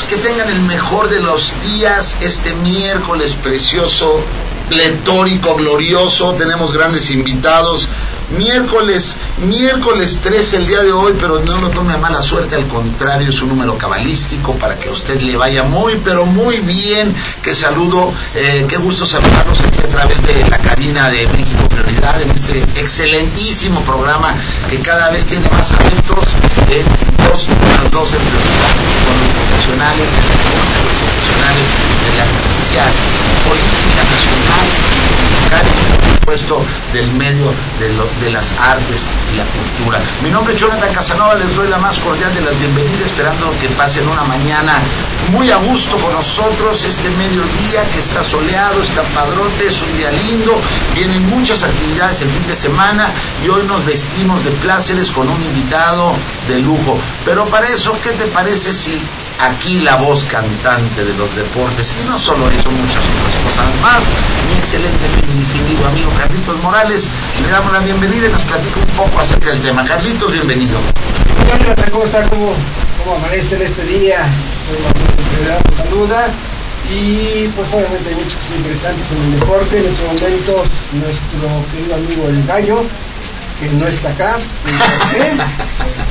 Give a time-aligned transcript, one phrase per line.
[0.00, 4.24] que tengan el mejor de los días este miércoles precioso,
[4.70, 6.32] pletórico, glorioso.
[6.32, 7.90] Tenemos grandes invitados.
[8.38, 12.66] Miércoles, miércoles 13 el día de hoy, pero no lo tome a mala suerte, al
[12.68, 17.14] contrario, es un número cabalístico para que a usted le vaya muy, pero muy bien.
[17.42, 22.22] Que saludo, eh, qué gusto saludarlos aquí a través de la cabina de México Prioridad
[22.22, 24.34] en este excelentísimo programa
[24.70, 26.24] que cada vez tiene más adeptos,
[26.70, 26.82] eh,
[27.28, 29.41] dos más en prioridad
[29.72, 30.08] los profesionales,
[30.84, 31.68] los profesionales
[32.04, 32.84] de la justicia
[33.48, 35.01] política nacional
[35.60, 37.52] y por supuesto del medio
[38.20, 40.00] de las artes y la cultura.
[40.22, 43.68] Mi nombre es Jonathan Casanova, les doy la más cordial de las bienvenidas, esperando que
[43.70, 44.74] pasen una mañana
[45.32, 50.10] muy a gusto con nosotros, este mediodía que está soleado, está padrote, es un día
[50.10, 50.60] lindo,
[50.94, 53.10] vienen muchas actividades el fin de semana
[53.44, 56.12] y hoy nos vestimos de pláceres con un invitado
[56.48, 56.98] de lujo.
[57.24, 59.00] Pero para eso, ¿qué te parece si
[59.40, 64.10] aquí la voz cantante de los deportes, y no solo eso, muchas otras cosas más,
[64.52, 67.08] mi excelente y distinguido amigo Carlitos Morales,
[67.42, 69.84] le damos la bienvenida y nos platica un poco acerca del tema.
[69.84, 70.78] Carlitos, bienvenido.
[71.52, 72.22] Hola, ¿cómo está?
[72.28, 72.52] ¿Cómo,
[73.02, 74.26] cómo amanece en este día?
[75.76, 76.28] Saluda.
[76.90, 79.78] Y pues obviamente hay muchas cosas interesantes en el deporte.
[79.78, 82.84] En estos momentos nuestro querido amigo El Gallo
[83.60, 84.36] que no está acá.
[84.38, 85.32] ¿Por qué?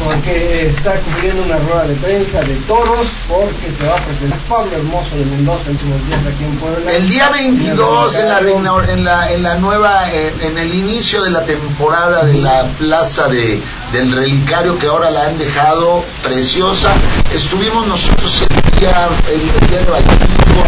[0.03, 4.71] Porque está cubriendo una rueda de prensa de toros, porque se va a presentar Pablo
[4.75, 6.91] Hermoso de Mendoza en unos días aquí en Puebla.
[6.91, 11.31] El día 22 en la, en la, en la nueva, eh, en el inicio de
[11.31, 16.89] la temporada de la plaza de, del relicario que ahora la han dejado preciosa.
[17.33, 20.63] Estuvimos nosotros el día, el, día de Valquírico,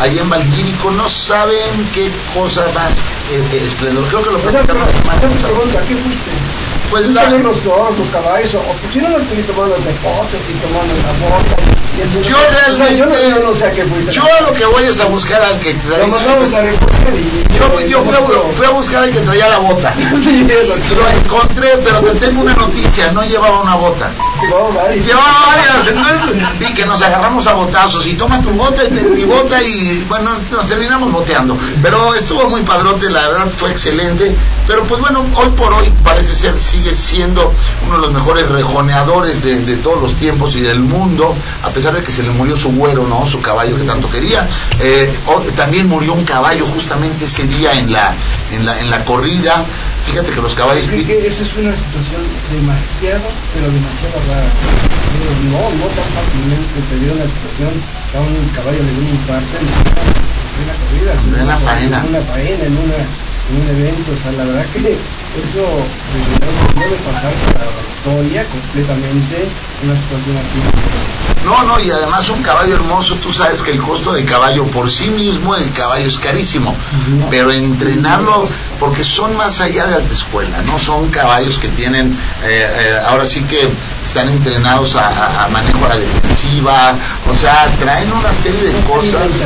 [0.00, 4.04] ahí en Valquírico, no saben qué cosa más eh, eh, esplendor.
[4.08, 5.52] Creo que lo platicamos la semana pasada.
[5.92, 6.30] ¿Qué fuiste?
[6.90, 7.28] Pues la...
[7.28, 10.94] los toros, los caballos, o por qué no los estoy tomando de fotos y tomando
[10.94, 11.72] la foto.
[12.22, 14.12] Yo realmente, o sea, yo, no, no sé a qué fuiste.
[14.12, 16.06] Yo lo que voy es a buscar al que traía.
[16.06, 18.18] Lo mandamos a y yo, yo fui, a,
[18.54, 19.94] fui, a, buscar al que traía la bota.
[20.22, 24.10] sí, lo encontré, pero te tengo una noticia, no llevaba una bota.
[24.40, 25.06] Llevaba varias.
[25.06, 26.70] Llevaba varias.
[26.70, 30.04] y que nos agarramos a botazos y toma tu bota y te, mi bota y
[30.08, 31.56] bueno, nos terminamos boteando.
[31.82, 34.34] Pero estuvo muy padrote, la verdad fue excelente.
[34.66, 37.54] Pero pues bueno, hoy por hoy parece ser, sigue siendo
[37.86, 41.94] uno de los mejores rejoneadores de, de todos los tiempos y del mundo, a pesar
[41.94, 43.26] de que se le murió su güero, ¿no?
[43.28, 44.48] Su caballo que tanto quería.
[44.80, 45.12] Eh,
[45.54, 48.14] también murió un caballo justamente ese día en la,
[48.50, 49.64] en la, en la corrida.
[50.04, 50.88] Fíjate que los caballos...
[50.88, 53.22] Es que eso es una situación demasiado,
[53.54, 54.50] pero demasiado rara.
[55.46, 57.70] No, no tan fácilmente se dio una situación
[58.14, 59.66] a un caballo le dio un infarto en
[60.58, 61.12] una corrida.
[61.22, 61.98] En una faena.
[62.02, 62.98] En una faena, en una
[63.50, 65.64] en un evento, o sea, la verdad que eso
[66.40, 69.48] pasar para la historia completamente
[69.84, 71.44] una situación así.
[71.44, 74.88] No, no, y además un caballo hermoso, tú sabes que el costo del caballo por
[74.88, 77.26] sí mismo, el caballo es carísimo, uh -huh.
[77.30, 78.46] pero entrenarlo,
[78.78, 80.78] porque son más allá de alta escuela, ¿no?
[80.78, 83.68] Son caballos que tienen, eh, eh, ahora sí que
[84.04, 86.94] están entrenados a, a, a, manejo a la defensiva,
[87.28, 89.42] o sea, traen una serie de cosas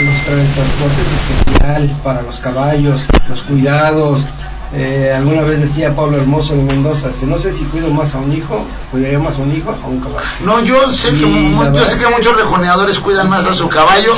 [0.00, 4.22] los transportes especial para los caballos, los cuidados.
[4.72, 8.32] Eh, alguna vez decía Pablo Hermoso de Mendoza, no sé si cuido más a un
[8.32, 10.28] hijo, cuidaría más a un hijo o a un caballo.
[10.44, 14.12] No, yo sé que, sé muchos rejoneadores cuidan más a su caballo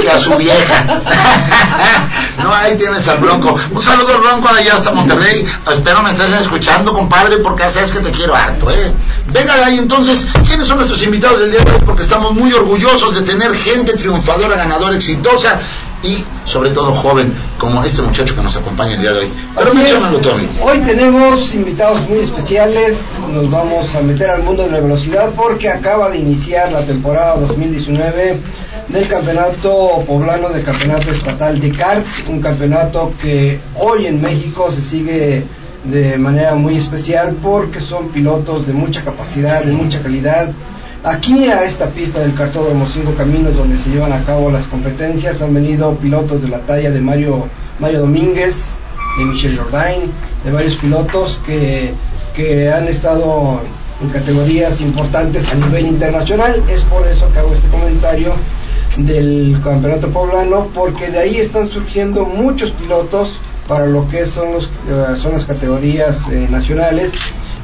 [0.00, 0.84] que a su vieja.
[2.42, 3.56] no, ahí tienes al Bronco.
[3.72, 5.44] Un saludo al Bronco allá hasta Monterrey.
[5.72, 8.92] Espero me estés escuchando, compadre, porque sabes que te quiero harto, ¿eh?
[9.32, 11.82] Venga de ahí entonces, ¿quiénes son nuestros invitados del día de hoy?
[11.84, 15.58] Porque estamos muy orgullosos de tener gente triunfadora, ganadora, exitosa
[16.02, 19.28] y sobre todo joven, como este muchacho que nos acompaña el día de hoy.
[19.56, 20.50] Pero amigo.
[20.62, 25.68] Hoy tenemos invitados muy especiales, nos vamos a meter al mundo de la velocidad porque
[25.68, 28.40] acaba de iniciar la temporada 2019
[28.88, 34.80] del campeonato poblano del campeonato estatal de karts, un campeonato que hoy en México se
[34.80, 35.44] sigue
[35.84, 40.48] de manera muy especial porque son pilotos de mucha capacidad, de mucha calidad.
[41.06, 45.40] Aquí a esta pista del Cartódromo Cinco Caminos donde se llevan a cabo las competencias
[45.40, 47.46] han venido pilotos de la talla de Mario,
[47.78, 48.74] Mario Domínguez,
[49.16, 50.10] de Michel Jordain,
[50.44, 51.94] de varios pilotos que,
[52.34, 53.60] que han estado
[54.02, 56.60] en categorías importantes a nivel internacional.
[56.68, 58.32] Es por eso que hago este comentario
[58.96, 63.38] del campeonato poblano porque de ahí están surgiendo muchos pilotos
[63.68, 67.12] para lo que son, los, uh, son las categorías eh, nacionales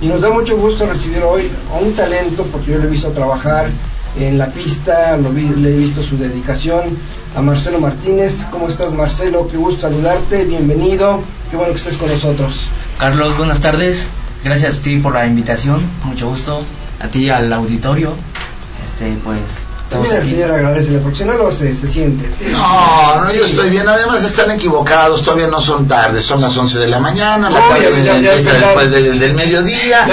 [0.02, 3.08] y nos da mucho gusto recibir hoy a un talento porque yo le he visto
[3.12, 3.70] trabajar
[4.18, 6.98] en la pista, lo vi, le he visto su dedicación
[7.36, 8.44] a Marcelo Martínez.
[8.50, 9.46] ¿Cómo estás Marcelo?
[9.48, 12.68] Qué gusto saludarte, bienvenido, qué bueno que estés con nosotros.
[12.98, 14.10] Carlos, buenas tardes,
[14.44, 16.62] gracias a ti por la invitación, mucho gusto,
[17.00, 18.12] a ti al auditorio.
[18.84, 22.28] este, pues también el señor agradece, porque si no lo se, se siente.
[22.50, 23.86] No, no, yo estoy bien.
[23.88, 28.10] Además están equivocados, todavía no son tarde, son las 11 de la mañana, la tarde
[28.10, 30.06] empieza después del, del mediodía.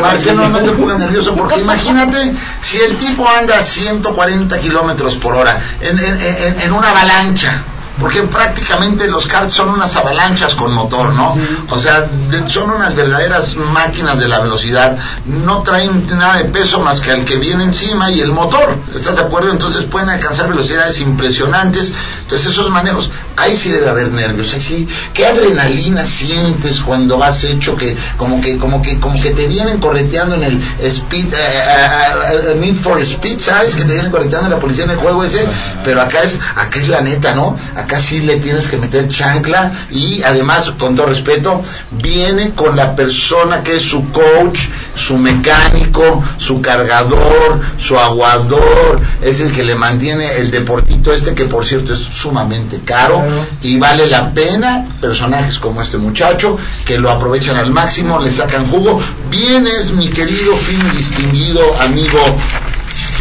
[0.00, 5.34] Marcelo, no te pongas nervioso porque imagínate si el tipo anda a 140 kilómetros por
[5.34, 7.52] hora en, en, en, en una avalancha
[8.00, 11.36] porque prácticamente los karts son unas avalanchas con motor, ¿no?
[11.70, 12.08] O sea,
[12.46, 14.96] son unas verdaderas máquinas de la velocidad,
[15.26, 19.16] no traen nada de peso más que el que viene encima y el motor, ¿estás
[19.16, 19.50] de acuerdo?
[19.50, 21.92] Entonces pueden alcanzar velocidades impresionantes,
[22.22, 27.42] entonces esos manejos, ahí sí debe haber nervios, ahí sí, ¿qué adrenalina sientes cuando has
[27.44, 32.52] hecho que, como que, como que, como que te vienen correteando en el speed, uh,
[32.52, 33.74] uh, Need for Speed, ¿sabes?
[33.74, 35.46] Que te vienen correteando en la policía en el juego ese,
[35.84, 37.56] pero acá es, acá es la neta, ¿no?
[37.87, 42.94] acá sí le tienes que meter chancla y además, con todo respeto, viene con la
[42.94, 49.74] persona que es su coach, su mecánico, su cargador, su aguador, es el que le
[49.74, 53.24] mantiene el deportito este que por cierto es sumamente caro
[53.62, 58.66] y vale la pena personajes como este muchacho que lo aprovechan al máximo, le sacan
[58.66, 59.00] jugo.
[59.30, 62.18] Vienes, mi querido, fino y distinguido amigo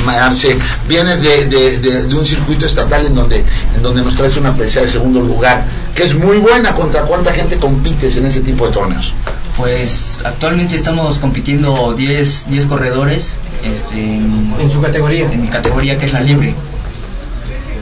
[0.06, 0.58] Marce,
[0.88, 3.44] vienes de, de, de, un circuito estatal en donde,
[3.76, 5.66] en donde nos traes una preciada de segundo lugar,
[5.96, 6.74] que es muy buena.
[6.74, 9.14] ¿Contra cuánta gente compites en ese tipo de torneos?
[9.58, 13.30] Pues actualmente estamos compitiendo 10, 10 corredores
[13.64, 15.32] este, en, en su categoría.
[15.32, 16.54] En mi categoría, que es la libre.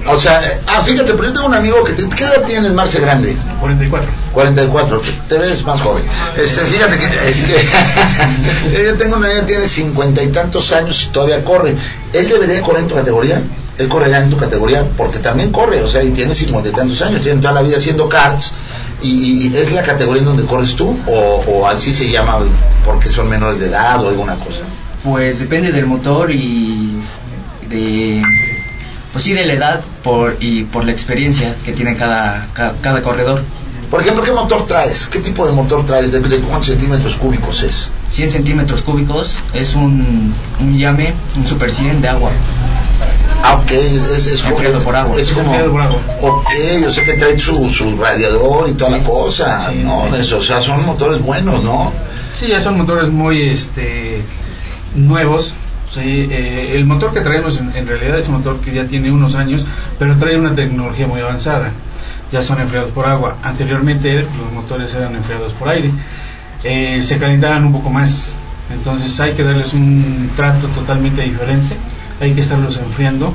[0.07, 2.99] O sea, ah, fíjate, pero yo tengo un amigo que, te, ¿qué edad tienes, Marce
[2.99, 3.35] Grande?
[3.59, 4.07] 44.
[4.33, 6.03] 44, te ves más joven.
[6.37, 11.07] Este, fíjate que, este, yo tengo una amiga que tiene cincuenta y tantos años y
[11.07, 11.75] todavía corre.
[12.15, 13.41] ¿Él debería correr en tu categoría?
[13.77, 17.01] Él correrá en tu categoría porque también corre, o sea, y tiene cincuenta y tantos
[17.01, 18.53] años, tiene toda la vida haciendo karts.
[19.01, 22.39] Y, es la categoría en donde corres tú o, o así se llama
[22.83, 24.63] porque son menores de edad o alguna cosa?
[25.03, 27.01] Pues depende del motor y
[27.69, 28.23] de
[29.15, 33.43] pues sí de la edad por, y por la experiencia que tiene cada, cada corredor.
[33.89, 35.07] Por ejemplo, ¿qué motor traes?
[35.07, 36.11] ¿Qué tipo de motor traes?
[36.11, 37.89] ¿De, de cuántos centímetros cúbicos es?
[38.09, 42.31] 100 centímetros cúbicos, es un, un llame, un super 100 de agua.
[43.43, 45.19] Ah, ok, es, es como, por agua.
[45.19, 46.01] Es como, por agua.
[46.21, 46.49] ok,
[46.81, 50.07] yo sé que trae su, su radiador y toda la cosa, Sí, ¿no?
[50.11, 50.19] sí.
[50.19, 51.91] Eso, o sea, son motores buenos, ¿no?
[52.33, 54.21] Sí, ya son motores muy este,
[54.95, 55.53] nuevos.
[55.93, 59.11] Sí, eh, el motor que traemos en, en, realidad es un motor que ya tiene
[59.11, 59.65] unos años,
[59.97, 61.71] pero trae una tecnología muy avanzada.
[62.31, 63.37] Ya son enfriados por agua.
[63.43, 65.91] Anteriormente los motores eran enfriados por aire.
[66.63, 68.33] Eh, se calentaban un poco más.
[68.73, 71.75] Entonces hay que darles un trato totalmente diferente.
[72.19, 73.33] Hay que estarlos enfriando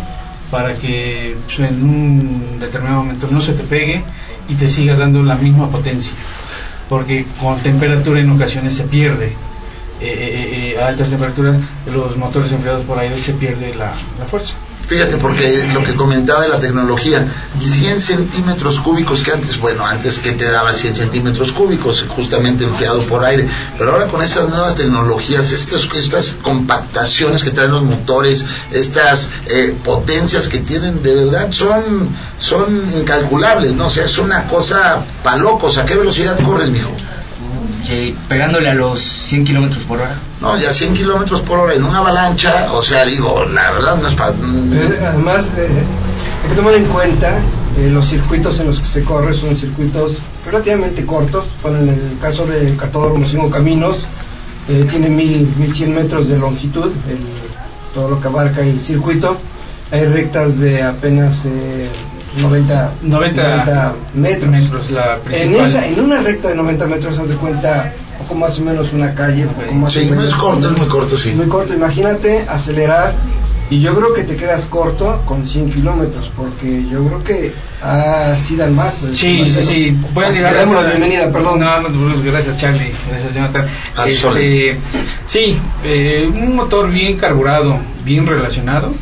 [0.50, 4.02] para que pues, en un determinado momento no se te pegue
[4.48, 6.12] y te siga dando la misma potencia.
[6.88, 9.32] Porque con temperatura en ocasiones se pierde
[10.02, 13.92] eh, eh, a altas temperaturas los motores enfriados por aire se pierde la,
[14.24, 14.54] fuerza.
[14.90, 17.24] Fíjate, porque lo que comentaba de la tecnología,
[17.60, 23.00] 100 centímetros cúbicos que antes, bueno, antes que te daba 100 centímetros cúbicos, justamente enfriado
[23.02, 23.46] por aire,
[23.78, 29.76] pero ahora con estas nuevas tecnologías, estas, estas compactaciones que traen los motores, estas eh,
[29.84, 32.08] potencias que tienen, de verdad son,
[32.40, 33.86] son incalculables, ¿no?
[33.86, 35.78] O sea, es una cosa pa' locos.
[35.78, 36.90] ¿A qué velocidad corres, mijo?
[37.86, 40.16] Que pegándole a los 100 kilómetros por hora.
[40.40, 44.08] No, ya 100 kilómetros por hora en una avalancha, o sea, digo, la verdad no
[44.08, 44.30] es para...
[44.32, 45.68] Eh, además, eh,
[46.42, 47.38] hay que tomar en cuenta
[47.78, 51.44] eh, los circuitos en los que se corre son circuitos relativamente cortos.
[51.62, 54.06] Bueno, en el caso del Cartódromo Cinco Caminos,
[54.68, 57.18] eh, tiene mil, 1100 metros de longitud, el,
[57.94, 59.36] todo lo que abarca el circuito.
[59.92, 61.46] Hay rectas de apenas
[62.38, 64.50] 90, 90, 90 metros.
[64.50, 68.58] metros la en, esa, en una recta de 90 metros, haz de cuenta, poco más
[68.58, 69.46] o menos una calle.
[69.46, 71.32] Poco más sí, o menos, es corto, es muy corto, sí.
[71.32, 73.14] Muy corto, imagínate acelerar.
[73.68, 78.56] Y yo creo que te quedas corto con 100 kilómetros, porque yo creo que así
[78.56, 78.96] dan más.
[79.12, 79.98] Sí, sí, sí.
[80.12, 81.60] Pueden llegar a la bienvenida, perdón.
[81.60, 81.88] No, no,
[82.24, 82.90] gracias, Charlie.
[83.08, 83.66] Gracias, Jonathan.
[83.96, 84.76] Ah, este,
[85.26, 88.92] sí, eh, un motor bien carburado, bien relacionado,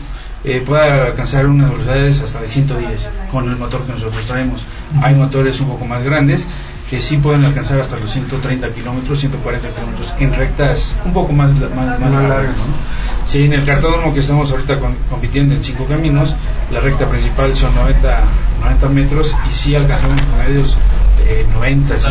[0.44, 4.64] eh, puede alcanzar unas velocidades hasta de 110 con el motor que nosotros traemos.
[5.02, 6.46] Hay motores un poco más grandes
[6.88, 11.50] que sí pueden alcanzar hasta los 130 kilómetros, 140 kilómetros en rectas un poco más,
[11.50, 12.56] más, más largas.
[12.56, 13.26] ¿no?
[13.26, 16.34] Sí, en el cartódromo que estamos ahorita con, compitiendo en cinco caminos,
[16.70, 18.20] la recta principal son 90,
[18.62, 20.76] 90 metros y sí alcanzamos promedios
[21.26, 22.08] eh, 90, sí.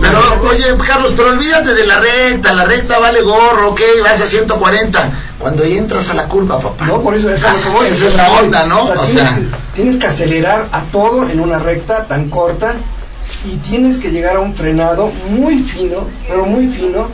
[0.00, 0.18] Pero,
[0.50, 5.10] oye, Carlos, pero olvídate de la recta, la recta vale gorro, ok, vas a 140.
[5.38, 6.84] Cuando entras a la curva, papá.
[6.84, 7.86] No, por eso, eso es que voy.
[7.90, 8.82] Esa es la onda, ¿no?
[8.82, 12.28] O sea, O tienes, sea, que, tienes que acelerar a todo en una recta tan
[12.28, 12.74] corta
[13.44, 17.08] y tienes que llegar a un frenado muy fino, pero muy fino,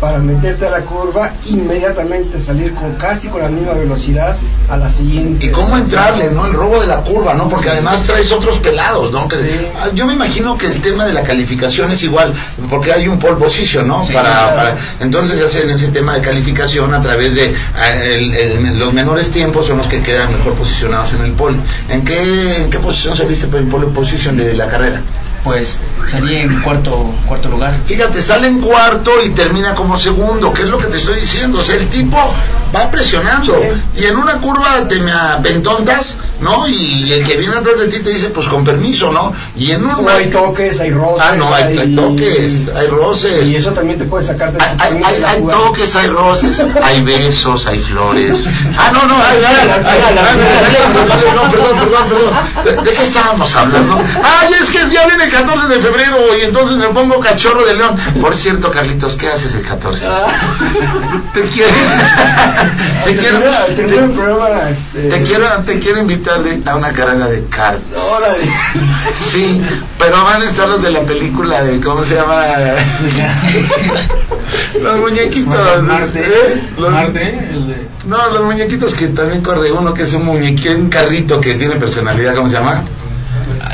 [0.00, 4.34] para meterte a la curva, inmediatamente salir con casi con la misma velocidad
[4.70, 5.44] a la siguiente.
[5.46, 6.46] Y cómo entrarle, ¿no?
[6.46, 7.50] El robo de la curva, ¿no?
[7.50, 9.28] Porque además traes otros pelados, ¿no?
[9.28, 9.42] Que, Sí.
[9.78, 12.32] Ah, Yo me imagino que el tema de la calificación es igual,
[12.70, 14.02] porque hay un pole position, ¿no?
[14.02, 14.56] Sí, para, claro.
[14.56, 19.30] para- entonces hacen ese tema de calificación a través de ah, el- el- los menores
[19.30, 21.58] tiempos son los que quedan mejor posicionados en el pole.
[21.90, 25.02] ¿En qué, en qué posición saliste por el pole position de la carrera?
[25.44, 27.72] Pues salí en cuarto, cuarto lugar.
[27.86, 31.60] Fíjate, sale en cuarto y termina como segundo, que es lo que te estoy diciendo.
[31.60, 32.18] O sea, el tipo
[32.76, 33.58] va presionando
[33.96, 36.68] y en una curva te me apentontas, ¿no?
[36.68, 39.32] Y el que viene atrás de ti te dice, pues con permiso, ¿no?
[39.56, 41.22] Y en un No hay toques, hay roces.
[41.26, 43.48] Ah, no, hay, hay toques, hay roces.
[43.48, 46.66] Y eso también te puede sacarte Hay, hay- hay- de la hay toques, hay roces,
[46.82, 48.46] hay besos, hay flores.
[48.78, 52.34] Ah, no, no, ay, ay, ay, ay, ay, ay, ay, no, perdón.
[52.84, 54.02] ¿De, de qué estábamos hablando?
[54.22, 57.74] Ay, es que ya viene el 14 de febrero y entonces me pongo cachorro de
[57.74, 57.96] león.
[58.20, 60.06] Por cierto, Carlitos, ¿qué haces el 14?
[61.34, 61.70] Te quiero,
[63.04, 63.38] te quiero,
[63.76, 63.84] te,
[64.70, 67.44] este, te quiero, te quiero invitar de- a una carrera de.
[67.96, 68.50] Órale.
[69.16, 69.62] Sí,
[69.98, 72.44] pero van a estar los de la película de, ¿cómo se llama?
[74.82, 75.82] los muñequitos.
[75.82, 76.62] Marte, ¿eh?
[76.78, 77.90] Los- Marte, el de...
[78.06, 81.76] No, los muñequitos que también corre uno que es un muñequito, un carrito que tiene
[82.00, 82.82] personalidad, ¿cómo se llama?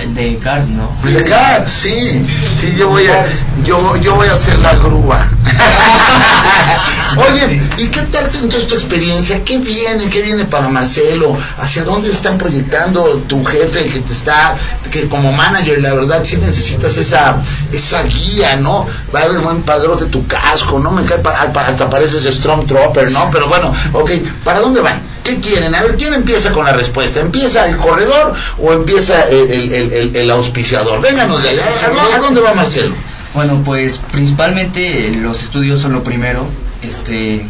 [0.00, 0.92] El de Cars, ¿no?
[1.02, 2.24] The Cat, sí,
[2.60, 3.24] sí, yo voy a,
[3.64, 5.26] yo, yo voy a hacer la grúa.
[7.16, 9.42] Oye, ¿y qué tal entonces tu experiencia?
[9.44, 11.36] ¿Qué viene, qué viene para Marcelo?
[11.58, 14.54] ¿Hacia dónde están proyectando tu jefe que te está,
[14.90, 17.36] que como manager, la verdad, sí necesitas esa,
[17.72, 18.86] esa guía, ¿no?
[19.14, 20.90] Va a haber buen padrote tu casco, ¿no?
[20.90, 23.30] Me cae pa- pa- hasta pareces Stormtrooper, ¿no?
[23.32, 24.10] Pero bueno, ok,
[24.44, 25.00] ¿para dónde van?
[25.24, 25.74] ¿Qué quieren?
[25.74, 27.20] A ver, ¿quién empieza con la respuesta?
[27.20, 31.00] ¿Empieza el corredor o empieza el, el- el- el- auspiciador?
[31.00, 31.62] Vénganos de allá.
[31.84, 32.94] ¿A dónde- ¿A dónde va Marcelo?
[33.34, 36.46] Bueno, pues principalmente los estudios son lo primero,
[36.82, 37.46] este,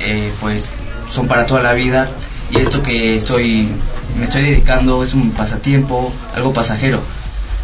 [0.00, 0.64] eh, pues
[1.08, 2.10] son para toda la vida
[2.50, 3.68] y esto que estoy,
[4.18, 7.00] me estoy dedicando es un pasatiempo, algo pasajero,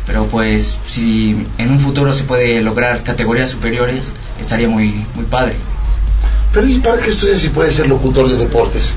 [0.06, 5.54] pero pues si en un futuro se puede lograr categorías superiores estaría muy, muy padre.
[6.52, 8.92] Pero ¿y para qué estudias si puedes ser locutor de deportes?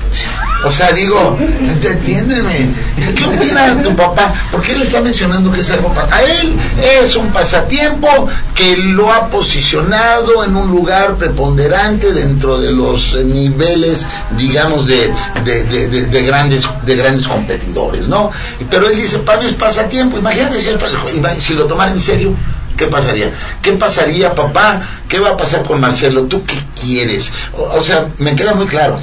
[0.64, 1.38] O sea, digo,
[1.82, 2.68] entiéndeme,
[3.14, 4.32] ¿qué opina tu papá?
[4.52, 6.14] Porque él está mencionando que es algo para...
[6.14, 6.54] A él
[7.02, 14.06] es un pasatiempo que lo ha posicionado en un lugar preponderante dentro de los niveles,
[14.36, 15.12] digamos, de,
[15.44, 18.30] de, de- de- de grandes, de grandes competidores, ¿no?
[18.70, 20.18] Pero él dice, para mí es pasatiempo.
[20.18, 22.34] Imagínate si, es si lo tomara en serio.
[22.76, 23.30] ¿Qué pasaría?
[23.62, 24.82] ¿Qué pasaría, papá?
[25.08, 26.24] ¿Qué va a pasar con Marcelo?
[26.24, 27.32] ¿Tú qué quieres?
[27.56, 29.00] O, o sea, me queda muy claro.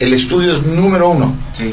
[0.00, 1.34] El estudio es número uno.
[1.52, 1.70] Sí.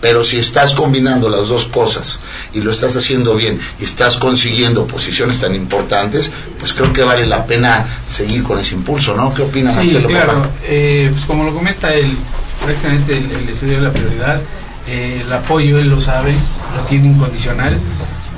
[0.00, 2.18] Pero si estás combinando las dos cosas
[2.52, 6.28] y lo estás haciendo bien y estás consiguiendo posiciones tan importantes,
[6.58, 9.32] pues creo que vale la pena seguir con ese impulso, ¿no?
[9.32, 10.08] ¿Qué opina Sí, Marcelo?
[10.08, 10.46] claro.
[10.64, 12.16] Eh, pues como lo comenta él,
[12.64, 14.40] prácticamente el, el estudio es la prioridad.
[14.88, 17.78] Eh, el apoyo, él lo sabe, lo tiene incondicional.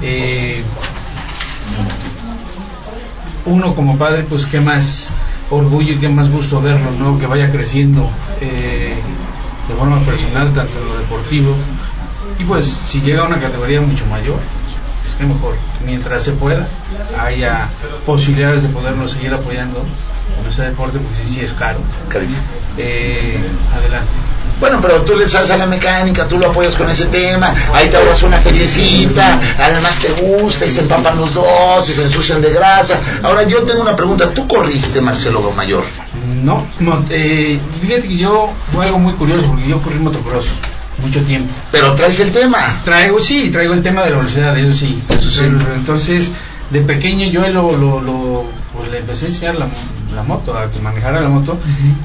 [0.03, 0.63] Eh,
[3.47, 5.11] uno como padre, pues qué más
[5.51, 7.19] orgullo y qué más gusto verlo, ¿no?
[7.19, 8.09] Que vaya creciendo
[8.41, 8.95] eh,
[9.69, 11.55] de forma personal, tanto en lo deportivo.
[12.39, 14.39] Y pues si llega a una categoría mucho mayor,
[15.03, 15.57] pues qué mejor.
[15.85, 16.67] Mientras se pueda,
[17.21, 17.69] haya
[18.07, 19.85] posibilidades de poderlo seguir apoyando
[20.41, 21.79] en ese deporte, porque sí, sí es caro.
[22.09, 22.41] Carísimo.
[22.79, 23.39] Eh,
[23.77, 24.11] adelante.
[24.61, 27.89] Bueno, pero tú le sabes a la mecánica, tú lo apoyas con ese tema, ahí
[27.89, 32.41] te ahorras una feriecita, además te gusta y se empapan los dos y se ensucian
[32.41, 32.99] de grasa.
[33.23, 35.85] Ahora yo tengo una pregunta, ¿tú corriste Marcelo Mayor?
[36.43, 40.47] No, no eh, fíjate que yo fue algo muy curioso porque yo corrí motocross
[41.03, 41.53] mucho tiempo.
[41.73, 42.59] Pero traes el tema.
[42.85, 45.03] Traigo, sí, traigo el tema de la velocidad, eso sí.
[45.09, 45.41] Eso sí.
[45.75, 46.31] Entonces,
[46.71, 48.45] de pequeño yo lo, lo, lo-
[48.77, 49.67] pues, le empecé a enseñar la,
[50.15, 51.59] la moto, a que manejara la moto,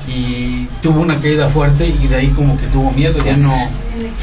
[0.07, 3.53] y tuvo una caída fuerte y de ahí como que tuvo miedo, ya no,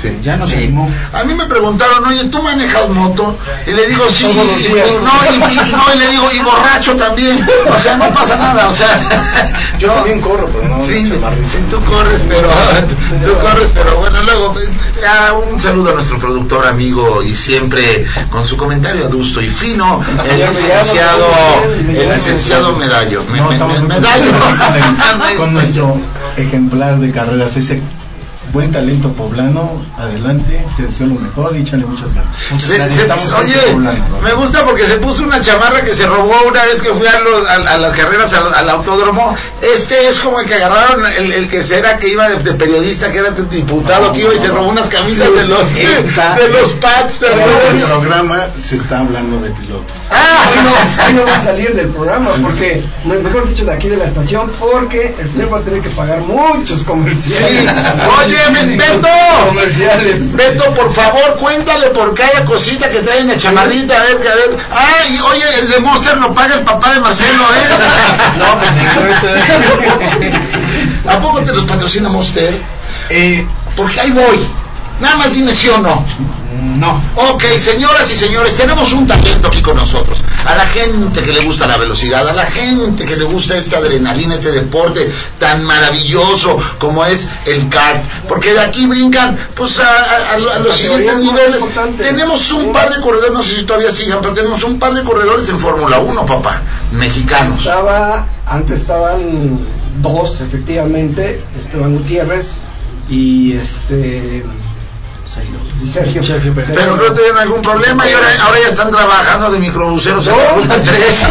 [0.01, 0.09] Sí.
[0.23, 0.53] ya no Sí.
[0.53, 0.89] se animó.
[1.13, 3.37] A mí me preguntaron, oye, ¿tú manejas moto?
[3.67, 5.46] Y le digo, sí, no, y,
[5.97, 7.47] le digo, y borracho también.
[7.75, 9.01] O sea, no pasa nada, o sea,
[9.79, 11.13] Yo también corro, pero no Sí,
[11.51, 12.49] sí, tú corres, pero
[13.25, 14.55] tú corres, pero bueno, luego
[15.51, 20.01] un saludo a nuestro productor amigo y siempre con su comentario adusto y fino,
[20.31, 21.27] el licenciado,
[21.89, 24.33] el licenciado Medallo, me- me- me- Medallo,
[25.37, 25.97] con nuestro
[26.37, 27.81] ejemplar de carreras ese
[28.53, 32.31] buen talento poblano, adelante, te deseo lo mejor y échale muchas ganas.
[32.51, 33.23] Muchas Se- gracias.
[33.25, 33.77] se- oye,
[34.23, 37.21] me gusta porque se puso una chamarra que se robó una vez que fui a,
[37.21, 39.35] los- a- a las carreras al, al autódromo.
[39.63, 43.11] Este es como el que agarraron el, el que era que iba de, de periodista,
[43.11, 45.63] que era diputado, No, que iba y no, se robó unas camisas Sí, de los
[45.77, 47.19] está- de los pads.
[47.19, 49.97] ¿te En el programa se está hablando de pilotos.
[50.11, 53.73] Ah, Hoy no, hoy no va a salir del programa, porque, me- mejor dicho, de
[53.73, 57.63] aquí de la estación, porque el señor va a tener que pagar muchos comerciales.
[57.63, 57.69] Sí.
[58.25, 59.09] Oye, Be- Beto.
[59.49, 60.33] Comerciales.
[60.35, 64.29] Beto, por favor, cuéntale por cada cosita que trae en la chamarrita, a ver, que
[64.29, 64.57] a ver.
[64.71, 67.67] Ay, oye, el de Monster lo paga el papá de Marcelo, ¿eh?
[68.39, 68.71] No, pues
[71.05, 72.61] no, ¿A poco te los patrocina Monster?
[73.11, 74.47] eh, Porque ahí voy.
[75.01, 76.03] Nada más dime sí o no.
[76.79, 77.01] No.
[77.33, 80.23] Ok, señoras y señores, tenemos un talento aquí con nosotros.
[80.45, 83.79] A la gente que le gusta la velocidad, a la gente que le gusta esta
[83.79, 88.05] adrenalina, este deporte tan maravilloso como es el kart.
[88.29, 91.63] Porque de aquí brincan pues a, a- a lo- a los siguientes niveles.
[91.99, 95.03] Tenemos un par de corredores, no sé si todavía sigan, pero tenemos un par de
[95.05, 97.59] corredores en Fórmula 1, papá, mexicanos.
[97.59, 99.59] Estaba, antes estaban
[100.03, 102.53] dos, efectivamente, Esteban Gutiérrez
[103.09, 104.45] y este
[105.85, 106.23] y Sergio.
[106.75, 110.39] Pero no tuvieron algún problema y ahora, ahora ya están trabajando de microbuseros en No.
[110.43, 111.27] la ruta 3.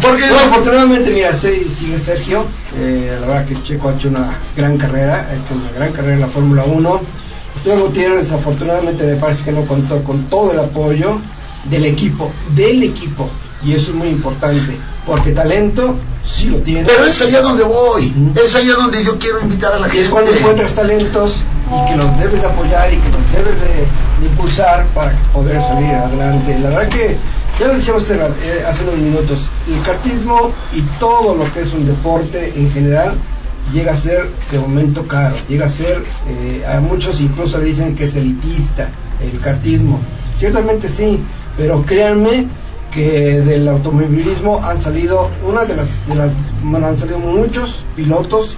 [0.00, 2.44] Porque Bueno, afortunadamente, mira, sí, sigue Sergio.
[2.78, 6.14] Eh, la verdad que Checo ha hecho una gran carrera, ha hecho una gran carrera
[6.14, 7.00] en la Fórmula 1.
[7.56, 11.18] Esteban Gutiérrez, desafortunadamente, me parece que no contó con todo el apoyo
[11.64, 13.28] del equipo, del equipo.
[13.64, 16.84] Y eso es muy importante, porque talento sí lo tiene.
[16.84, 18.12] Pero es allá donde voy,
[18.44, 20.04] es allá donde yo quiero invitar a la Y gente.
[20.04, 21.36] es cuando encuentras talentos
[21.70, 25.90] y que los debes de apoyar y que los debes de, impulsar para poder salir
[25.90, 26.58] adelante.
[26.60, 27.16] La verdad que,
[27.58, 31.84] ya lo hace, eh, hace unos minutos, el cartismo y todo lo que es un
[31.86, 33.14] deporte en general
[33.72, 37.96] llega a ser de momento caro, llega a ser, eh, a muchos incluso le dicen
[37.96, 38.88] que es elitista
[39.20, 40.00] el cartismo.
[40.38, 41.20] Ciertamente sí,
[41.56, 42.46] pero créanme
[42.92, 48.56] que del automovilismo han salido una de las, de las bueno, han salido muchos pilotos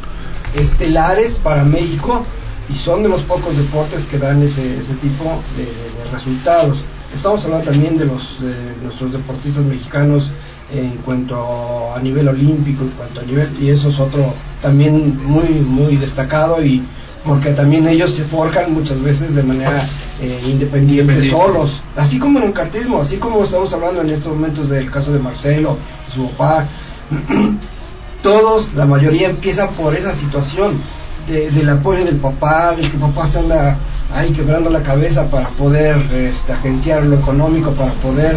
[0.54, 2.24] estelares para México
[2.68, 5.24] y son de los pocos deportes que dan ese, ese tipo
[5.56, 6.78] de, de resultados.
[7.14, 10.30] Estamos hablando también de los de nuestros deportistas mexicanos
[10.72, 15.48] en cuanto a nivel olímpico, en cuanto a nivel y eso es otro también muy
[15.60, 16.82] muy destacado y
[17.24, 19.86] porque también ellos se forjan muchas veces de manera
[20.20, 21.30] eh, independiente, Independiente.
[21.30, 25.12] solos, así como en el cartismo, así como estamos hablando en estos momentos del caso
[25.12, 25.76] de Marcelo,
[26.14, 26.66] su papá,
[28.22, 30.80] todos, la mayoría empiezan por esa situación
[31.26, 33.76] de- del apoyo del papá, de que papá se anda
[34.14, 38.36] ahí quebrando la cabeza para poder este, agenciar lo económico, para poder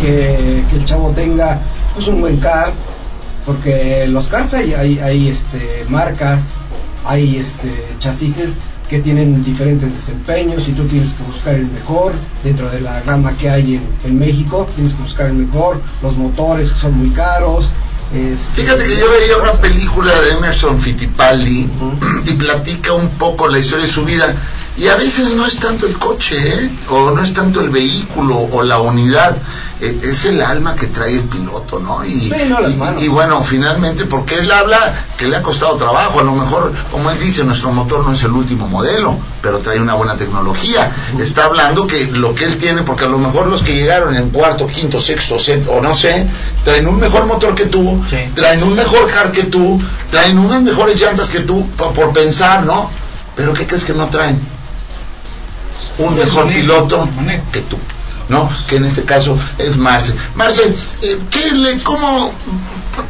[0.00, 1.60] que, que el chavo tenga
[1.94, 2.74] pues un buen kart,
[3.46, 6.54] porque los karts hay, hay, hay, este, marcas,
[7.04, 12.68] hay este, chasis que tienen diferentes desempeños y tú tienes que buscar el mejor dentro
[12.70, 16.72] de la gama que hay en, en México, tienes que buscar el mejor, los motores
[16.72, 17.70] que son muy caros.
[18.14, 21.68] Este, Fíjate que yo veía una película de Emerson Fittipaldi
[22.26, 24.34] y platica un poco la historia de su vida.
[24.76, 26.70] Y a veces no es tanto el coche, ¿eh?
[26.90, 29.36] o no es tanto el vehículo o la unidad,
[29.80, 32.04] eh, es el alma que trae el piloto, ¿no?
[32.04, 35.76] Y, Sí, no, las y- y bueno, finalmente, porque él habla que le ha costado
[35.76, 39.60] trabajo, a lo mejor, como él dice, nuestro motor no es el último modelo, pero
[39.60, 40.90] trae una buena tecnología.
[41.20, 44.30] Está hablando que lo que él tiene, porque a lo mejor los que llegaron en
[44.30, 45.36] cuarto, quinto, sexto,
[45.68, 46.26] o no sé,
[46.64, 48.16] traen un mejor motor que tú, Sí.
[48.34, 52.64] traen un mejor car que tú, traen unas mejores llantas que tú, por, por pensar,
[52.64, 52.90] ¿no?
[53.36, 54.53] Pero ¿qué crees que no traen?
[55.98, 57.08] Un mejor manejo, piloto
[57.52, 57.78] que tú,
[58.28, 58.50] ¿no?
[58.68, 60.14] Que en este caso es Marce.
[60.34, 62.32] Marce, eh, ¿qué le, ¿cómo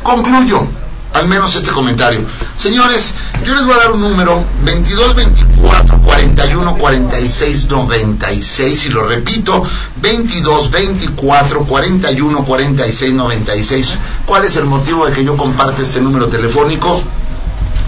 [0.02, 0.66] concluyo?
[1.14, 2.26] Al menos este comentario.
[2.56, 9.06] Señores, yo les voy a dar un número 22 24 41 46 96 y lo
[9.06, 9.62] repito,
[9.96, 13.98] 22 24 41 46 96.
[14.26, 17.00] ¿Cuál es el motivo de que yo comparte este número telefónico?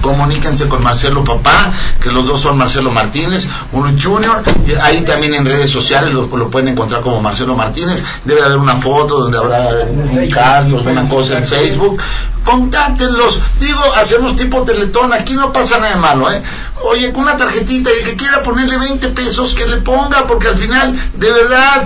[0.01, 5.35] Comuníquense con Marcelo Papá, que los dos son Marcelo Martínez, uno Junior, y ahí también
[5.35, 9.39] en redes sociales lo, lo pueden encontrar como Marcelo Martínez, debe haber una foto donde
[9.39, 12.01] habrá un cargo, una cosa en Facebook,
[12.45, 16.43] contáctenlos, digo, hacemos tipo teletón, aquí no pasa nada de malo, ¿eh?
[16.85, 20.49] Oye, con una tarjetita y el que quiera ponerle 20 pesos, que le ponga, porque
[20.49, 21.85] al final, de verdad,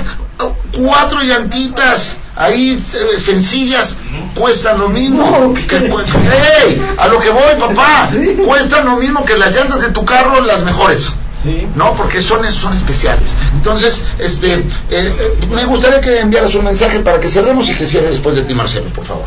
[0.76, 3.96] cuatro llantitas ahí eh, sencillas
[4.34, 5.88] cuestan lo mismo que, ¿qué?
[5.88, 6.82] cu- ¡Ey!
[6.98, 8.10] a lo que voy papá
[8.46, 11.66] cuestan lo mismo que las llantas de tu carro las mejores Sí.
[11.74, 17.00] no porque son son especiales entonces este eh, eh, me gustaría que enviaras un mensaje
[17.00, 19.24] para que cerremos y que cierre después de ti Marcelo por favor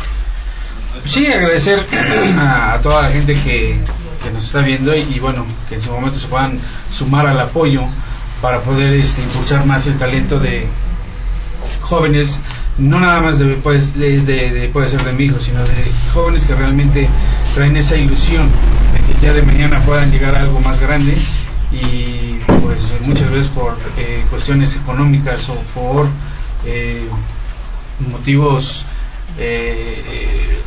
[1.06, 1.84] Sí, agradecer
[2.38, 3.78] a, a toda la gente que,
[4.22, 6.58] que nos está viendo y, y bueno, que en su momento se puedan
[6.96, 7.82] sumar al apoyo
[8.40, 10.66] para poder este, impulsar más el talento de
[11.82, 12.38] jóvenes,
[12.78, 15.84] no nada más de, pues, de, de- de- puede ser de mi hijo, sino de
[16.12, 17.08] jóvenes que realmente
[17.54, 18.48] traen esa ilusión
[18.92, 21.16] de que día de mañana puedan llegar a algo más grande
[21.72, 26.08] y pues muchas veces por eh, cuestiones económicas o por
[26.66, 27.08] eh,
[28.10, 28.84] motivos
[29.38, 30.58] eh,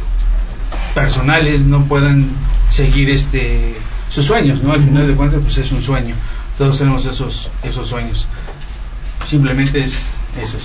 [0.93, 2.27] personales no puedan
[2.69, 3.75] seguir este
[4.09, 4.71] sus sueños, ¿no?
[4.73, 6.15] Al final de cuentas pues es un sueño.
[6.57, 8.27] Todos tenemos esos esos sueños.
[9.25, 10.57] Simplemente es eso.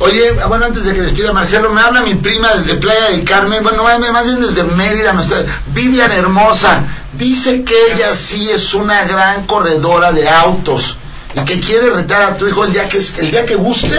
[0.00, 3.62] Oye, bueno, antes de que despida Marcelo, me habla mi prima desde Playa del Carmen,
[3.62, 6.82] bueno, más más bien desde Mérida, nuestra Vivian Hermosa.
[7.12, 10.96] Dice que ella sí es una gran corredora de autos
[11.34, 13.98] y que quiere retar a tu hijo el día que el día que guste,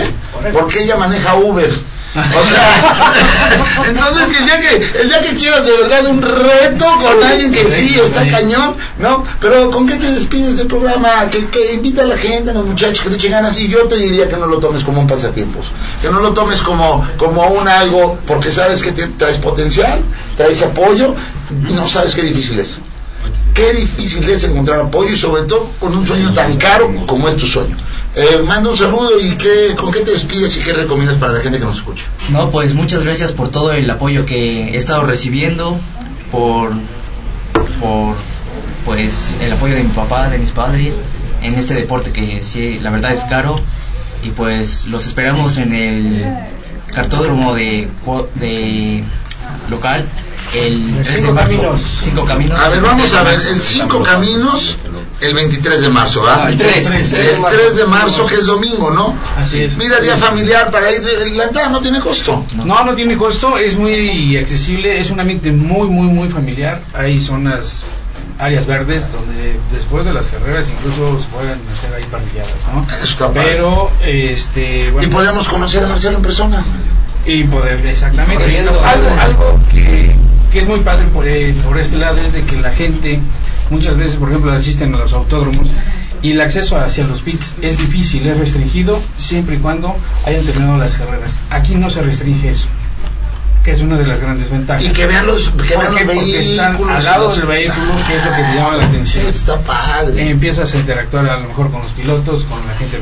[0.54, 1.74] porque ella maneja Uber.
[2.15, 6.86] O sea, entonces que el día que el día que quieras de verdad un reto
[7.01, 9.23] con alguien que sí está cañón, ¿no?
[9.41, 11.30] Pero ¿con qué te despides del programa?
[11.30, 13.84] Que, que invita a la gente, a los muchachos que le echen ganas y yo
[13.88, 15.67] te diría que no lo tomes como un pasatiempos,
[16.01, 19.99] que no lo tomes como como un algo porque sabes que te- traes potencial,
[20.38, 21.13] traes apoyo
[21.67, 22.80] y no sabes qué difícil es.
[23.54, 27.38] Qué difícil es encontrar apoyo y sobre todo con un sueño tan caro como es
[27.38, 27.76] tu sueño.
[28.16, 31.40] Eh, manda un saludo y qué, con qué te despides y qué recomiendas para la
[31.40, 32.06] gente que nos escucha.
[32.30, 35.78] No, pues muchas gracias por todo el apoyo que he estado recibiendo,
[36.32, 36.72] por,
[37.80, 38.16] por
[38.86, 41.00] pues el apoyo de mi papá, de mis padres,
[41.42, 43.60] en este deporte que sí, la verdad es caro.
[44.24, 46.26] Y pues los esperamos en el
[46.94, 47.90] cartódromo de,
[48.36, 49.04] de
[49.70, 50.06] local
[50.56, 51.56] el 3 de Cinco marzo.
[51.56, 51.82] Caminos.
[52.02, 52.60] Cinco caminos.
[52.60, 54.78] A ver, vamos a ver, el Cinco Caminos,
[55.22, 56.44] el 23 de marzo, ¿verdad?
[56.44, 56.91] No, el 3.
[57.13, 59.15] El 3 de marzo, que es domingo, ¿no?
[59.38, 59.78] Así es.
[59.78, 61.02] Mira, día familiar para ir,
[61.36, 62.44] la entrada no tiene costo.
[62.63, 66.82] No, no tiene costo, es muy accesible, es un ambiente muy, muy, muy familiar.
[66.94, 67.84] Hay zonas,
[68.38, 72.86] áreas verdes donde después de las carreras incluso se pueden hacer ahí parrilladas, ¿no?
[72.96, 73.52] Eso está padre.
[73.52, 76.63] Pero, este, Y podemos conocer a Marcelo en persona.
[77.26, 78.44] Y poder, exactamente.
[78.44, 78.72] Corriendo.
[78.84, 80.16] Algo, algo que,
[80.52, 81.26] que es muy padre por,
[81.64, 83.20] por este lado es de que la gente
[83.70, 85.68] muchas veces, por ejemplo, asisten a los autódromos
[86.22, 90.78] y el acceso hacia los pits es difícil, es restringido siempre y cuando hayan terminado
[90.78, 91.40] las carreras.
[91.50, 92.68] Aquí no se restringe eso,
[93.64, 94.84] que es una de las grandes ventajas.
[94.84, 96.46] Y que vean los, que ¿Por vean los vehículos.
[96.46, 99.26] están al y lado los- del vehículo, que es lo que te llama la atención.
[99.28, 100.30] Está padre.
[100.30, 102.98] Empiezas a interactuar a lo mejor con los pilotos, con la gente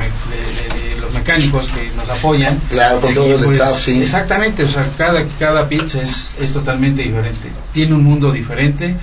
[1.13, 2.59] los mecánicos que nos apoyan.
[2.69, 4.01] Claro, con todo el pues, staff, sí.
[4.01, 7.51] Exactamente, o sea, cada, cada pizza es, es totalmente diferente.
[7.71, 8.95] Tiene un mundo diferente.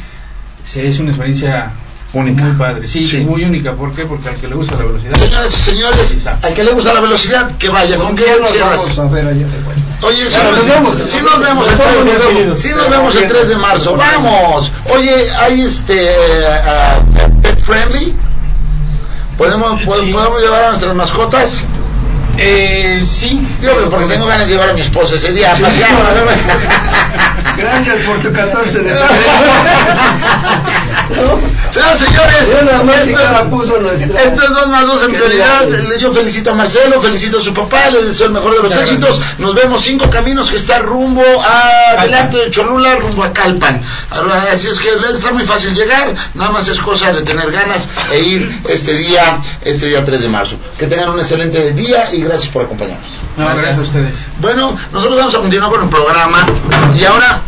[0.63, 1.73] Se, es una experiencia
[2.13, 2.43] Única.
[2.45, 2.89] muy padre.
[2.89, 3.73] Sí, muy única.
[3.75, 4.05] ¿Por qué?
[4.05, 5.15] Porque al que le gusta la velocidad.
[5.17, 6.39] Señoras y señores, Quizá.
[6.43, 7.97] al que le gusta la velocidad, que vaya.
[7.97, 8.81] ¿Con qué Ya nos cierras?
[10.03, 10.97] Oye, si nos, vemos.
[10.97, 12.49] si nos vemos el Nos 3 de vemos, marzo.
[12.49, 13.97] nos Si nos vemos el 3 de marzo.
[13.97, 14.73] Vamos.
[14.93, 16.11] Oye, hay este
[16.67, 17.01] ah,
[17.43, 18.15] pet friendly.
[19.39, 19.83] ¿Podemos.
[19.85, 21.63] ¿Podemos llevar a nuestras mascotas?
[22.43, 23.39] Eh, sí.
[23.61, 25.91] Yo, pero porque tengo ganas de llevar a mi esposa ese día a pasear.
[27.57, 28.95] Gracias por tu 14 de
[31.71, 32.49] Señoras señores,
[34.27, 35.99] esto, es 2 más 2 en grande.
[36.01, 39.21] Yo felicito a Marcelo, felicito a su papá, le deseo el mejor de los éxitos.
[39.39, 43.81] Nos vemos cinco caminos que está rumbo a delante de Cholula, rumbo a Calpan.
[44.53, 48.21] Así es que está muy fácil llegar, nada más es cosa de tener ganas e
[48.21, 50.57] ir este día, este día 3 de marzo.
[50.79, 53.09] Que tengan un excelente día y gracias por acompañarnos.
[53.37, 53.63] No, gracias.
[53.65, 53.81] Gracias.
[53.81, 54.27] a ustedes.
[54.41, 56.47] Bueno, nosotros vamos a continuar con el programa
[56.99, 57.43] y ahora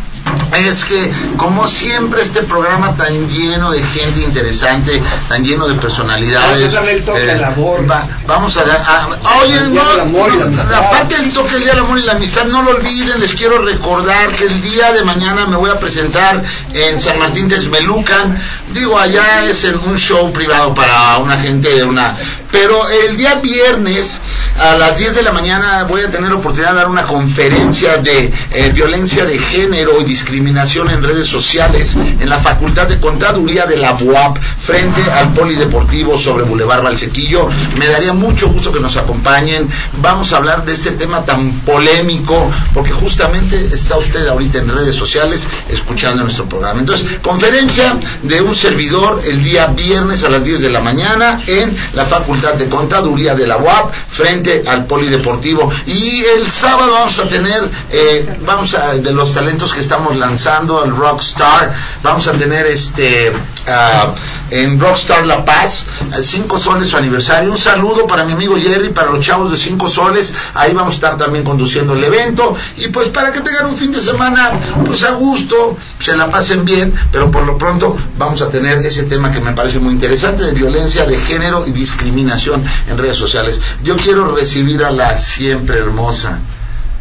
[0.56, 6.60] es que como siempre este programa tan lleno de gente interesante, tan lleno de personalidades.
[6.60, 7.90] Vamos a darle el toque al amor.
[7.90, 9.08] va- vamos a dar, a-
[9.42, 10.32] oye, El no, amor
[10.70, 13.34] la aparte del toque del día del amor y la amistad, no lo olviden, les
[13.34, 16.42] quiero recordar que el día de mañana me voy a presentar
[16.74, 18.38] en San Martín Texmelucan.
[18.74, 22.16] Digo, allá es en un show privado para una gente de una,
[22.50, 24.18] pero el día viernes
[24.58, 28.32] a las 10 de la mañana voy a tener oportunidad de dar una conferencia de
[28.50, 33.76] eh, violencia de género y discriminación en redes sociales en la Facultad de Contaduría de
[33.76, 37.48] la UAP frente al Polideportivo sobre Boulevard Valsequillo.
[37.78, 39.68] Me daría mucho gusto que nos acompañen.
[40.00, 44.96] Vamos a hablar de este tema tan polémico porque justamente está usted ahorita en redes
[44.96, 46.80] sociales escuchando nuestro programa.
[46.80, 51.74] Entonces, conferencia de un servidor el día viernes a las 10 de la mañana en
[51.94, 55.70] la Facultad de Contaduría de la UAP frente al Polideportivo.
[55.86, 60.84] Y el sábado vamos a tener, eh, vamos a, de los talentos que estamos lanzando,
[60.84, 63.32] el Rockstar, vamos a tener este,
[63.68, 64.14] ah,
[64.50, 65.86] en Rockstar La Paz,
[66.22, 67.50] Cinco Soles su aniversario.
[67.50, 70.34] Un saludo para mi amigo Jerry, para los chavos de Cinco Soles.
[70.54, 72.54] Ahí vamos a estar también conduciendo el evento.
[72.76, 74.52] Y pues para que tengan un fin de semana,
[74.84, 79.04] pues a gusto, se la pasen bien, pero por lo pronto vamos a tener ese
[79.04, 83.60] tema que me parece muy interesante de violencia de género y discriminación en redes sociales.
[83.82, 86.40] Yo quiero recibir a la siempre hermosa,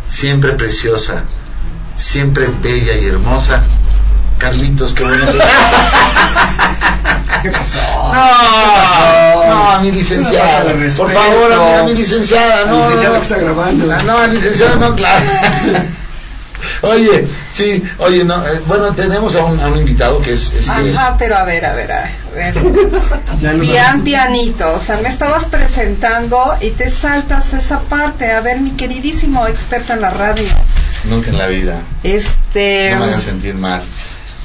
[0.07, 1.23] siempre preciosa,
[1.95, 3.63] siempre bella y hermosa.
[4.41, 5.25] Carlitos, qué bueno.
[7.43, 7.77] ¿Qué pasó?
[7.77, 10.63] No, no, a mi licenciada.
[10.97, 12.77] Por favor, a mi, a mi licenciada, no.
[12.77, 13.93] licenciado no, que está grabando.
[13.93, 15.25] Ah, No, al licenciado no, claro.
[16.81, 20.95] Oye, sí, oye, no, eh, bueno, tenemos a un, a un invitado que es este.
[20.95, 22.53] Ajá, pero a ver, a ver, a ver.
[23.41, 28.31] Ya no Pian pianito, o sea, me estabas presentando y te saltas esa parte.
[28.31, 30.45] A ver, mi queridísimo experto en la radio.
[31.05, 31.81] Nunca en la vida.
[32.03, 32.91] Este.
[32.93, 33.81] No me hagas sentir mal.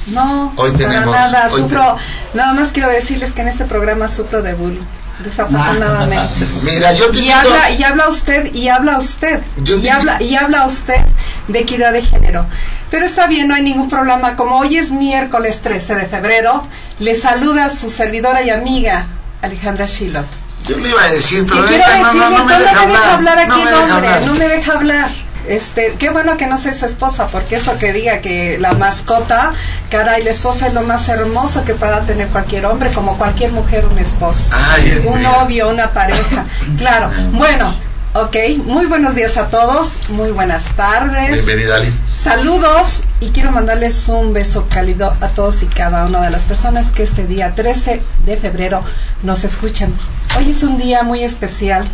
[0.07, 1.97] No, Hoy tenemos- para nada, hoy sufro.
[2.33, 4.81] Nada más quiero decirles que en este programa sufro de bullying,
[5.23, 6.45] desafortunadamente.
[6.63, 10.21] Mira, yo te Y invito- habla, y habla usted, y habla usted, Yo y habla,
[10.21, 11.01] y habla usted
[11.47, 12.45] de equidad de género.
[12.89, 14.35] Pero está bien, no hay ningún problema.
[14.35, 16.65] Como hoy es miércoles 13 de febrero,
[16.99, 19.07] le saluda su servidora y amiga
[19.41, 20.25] Alejandra Shilot.
[20.67, 23.09] Yo le iba a decir, pero no, no, no me deja hablar.
[23.11, 24.21] hablar aquí no me deja hombre, hablar.
[24.25, 25.09] no me deja hablar.
[25.47, 29.53] Este, qué bueno que no soy su esposa, porque eso que diga que la mascota,
[29.89, 33.85] caray, la esposa es lo más hermoso que pueda tener cualquier hombre, como cualquier mujer,
[33.85, 34.49] un esposo.
[34.53, 36.45] Ay, un novio, una pareja.
[36.77, 37.09] Claro.
[37.31, 37.75] Bueno,
[38.13, 38.35] ok.
[38.65, 40.09] Muy buenos días a todos.
[40.09, 41.31] Muy buenas tardes.
[41.31, 41.91] Bienvenida, Ali.
[42.13, 46.91] Saludos y quiero mandarles un beso cálido a todos y cada una de las personas
[46.91, 48.83] que este día 13 de febrero
[49.23, 49.93] nos escuchan.
[50.37, 51.87] Hoy es un día muy especial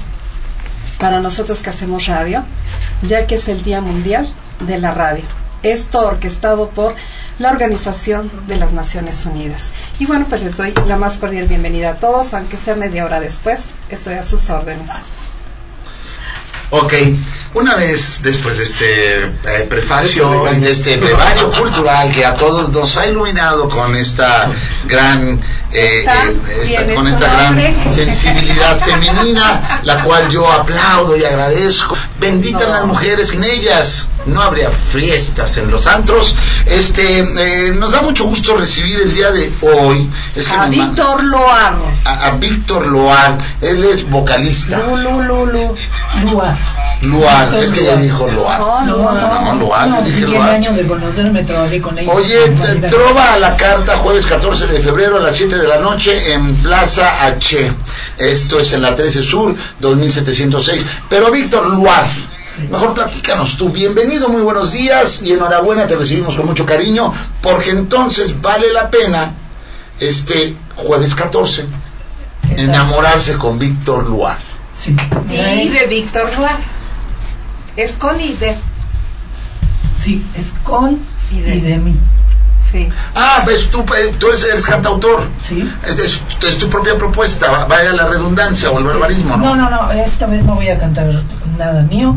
[0.97, 2.43] para nosotros que hacemos radio,
[3.03, 4.27] ya que es el Día Mundial
[4.61, 5.23] de la Radio.
[5.61, 6.95] Esto orquestado por
[7.39, 9.71] la Organización de las Naciones Unidas.
[9.99, 13.19] Y bueno, pues les doy la más cordial bienvenida a todos, aunque sea media hora
[13.19, 14.91] después, estoy a sus órdenes.
[16.75, 16.91] Ok,
[17.53, 22.69] una vez después de este eh, prefacio y de este brevario cultural que a todos
[22.69, 24.49] nos ha iluminado con esta
[24.85, 25.39] gran,
[25.71, 31.95] eh, eh, esta- con esta gran sensibilidad femenina, la cual yo aplaudo y agradezco.
[32.19, 32.69] Benditas No.
[32.73, 36.35] las mujeres, sin ellas no habría fiestas en los antros.
[36.65, 40.09] Este, eh, nos da mucho gusto recibir el día de hoy.
[40.35, 41.75] Es que A Víctor Loar.
[42.05, 44.77] a, a Víctor Loar, él es vocalista.
[44.77, 45.75] Lu, lu, lu,
[46.21, 46.31] lu.
[46.31, 46.57] Lua.
[47.01, 48.59] Luar, es que ya dijo Loar.
[48.59, 49.55] No, no, no, no.
[49.59, 50.51] Loar, no, dije Loar.
[50.51, 52.09] años de conocerme, trabajé con ella.
[52.13, 55.79] Oye, te- trova a la carta jueves 14 de febrero a las 7 de la
[55.79, 57.71] noche en Plaza H.
[58.17, 60.85] Esto es en la 13 Sur, 2706.
[61.09, 62.05] Pero Víctor Luar,
[62.69, 63.67] mejor platícanos tú.
[63.69, 68.89] Bienvenido, muy buenos días y enhorabuena, te recibimos con mucho cariño, porque entonces vale la
[68.89, 69.33] pena
[69.99, 71.65] este jueves 14
[72.57, 74.37] enamorarse con Víctor Luar.
[74.77, 74.95] Sí.
[75.31, 76.57] Y de Víctor Loar.
[77.75, 78.55] Es con y de.
[79.99, 80.99] sí, es con
[81.31, 81.61] Y y de.
[81.61, 81.97] de, mí.
[82.59, 82.89] Sí.
[83.15, 85.27] Ah, pues tú, eh, tú eres, eres cantautor.
[85.41, 85.69] Sí.
[85.85, 89.55] Es, es- es tu propia propuesta, va- vaya la redundancia o el barbarismo, ¿no?
[89.55, 91.23] No, no, no, esta vez no voy a cantar
[91.57, 92.15] nada mío.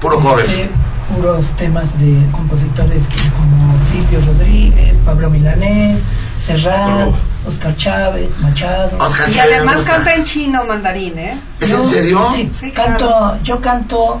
[0.00, 0.44] Puro cover.
[0.46, 0.70] Este,
[1.14, 3.02] puros temas de compositores
[3.36, 5.98] como Silvio Rodríguez, Pablo Milanés,
[6.44, 7.08] Serrat.
[7.46, 8.98] Oscar Chávez, Machado.
[8.98, 11.36] Oscar Y Chávez, además canta en chino mandarín, ¿eh?
[11.60, 12.28] ¿Es Yo- en serio?
[12.34, 13.38] Sí, Sí, canto, claro.
[13.42, 14.20] yo canto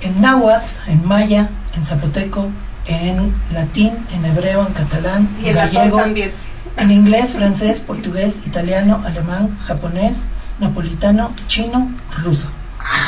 [0.00, 2.48] en náhuatl, en maya, en zapoteco,
[2.86, 6.32] en latín, en hebreo, en catalán, Y en gallego, también.
[6.76, 10.18] en inglés, francés, portugués, italiano, alemán, japonés,
[10.60, 11.90] napolitano, chino,
[12.22, 12.48] ruso.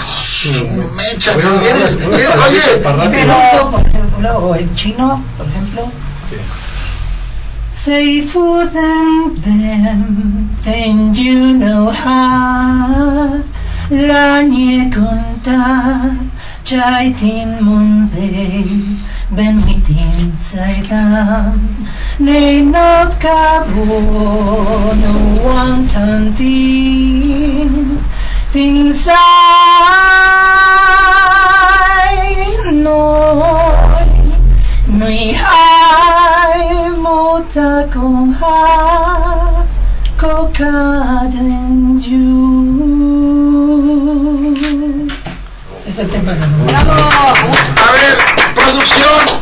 [0.07, 1.61] Su mecha, Bueno, ¿no?
[1.63, 2.79] ¿Eres- bueno, eres- bueno, oye,
[3.87, 5.83] ejemplo, o en chino, por ejemplo.
[6.29, 6.39] Say
[7.73, 13.43] safer than them, and you know how.
[13.91, 16.13] Lanye contar,
[16.65, 18.65] trái tim munde,
[19.37, 21.87] bên mi tin sai lam.
[22.19, 23.85] Nay not cabo,
[25.03, 27.99] no one tan tin,
[28.53, 29.23] tin sai
[32.73, 34.12] no.
[35.03, 39.65] Nui hai mota con ha
[40.17, 41.99] cocaden
[45.88, 46.93] Es el tema de ¡Bravo!
[47.85, 48.17] A ver,
[48.55, 49.42] producción,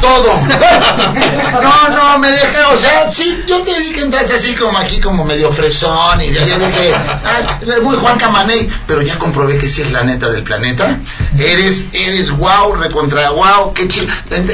[0.00, 0.28] todo.
[1.60, 5.00] No, no, me dejé, o sea, sí, yo te vi que entraste así como aquí,
[5.00, 9.68] como medio fresón, y ya yo dije, ah, muy Juan Camaney, pero ya comprobé que
[9.68, 10.98] sí es la neta del planeta.
[11.38, 14.06] Eres, eres wow, recontra wow, qué chido.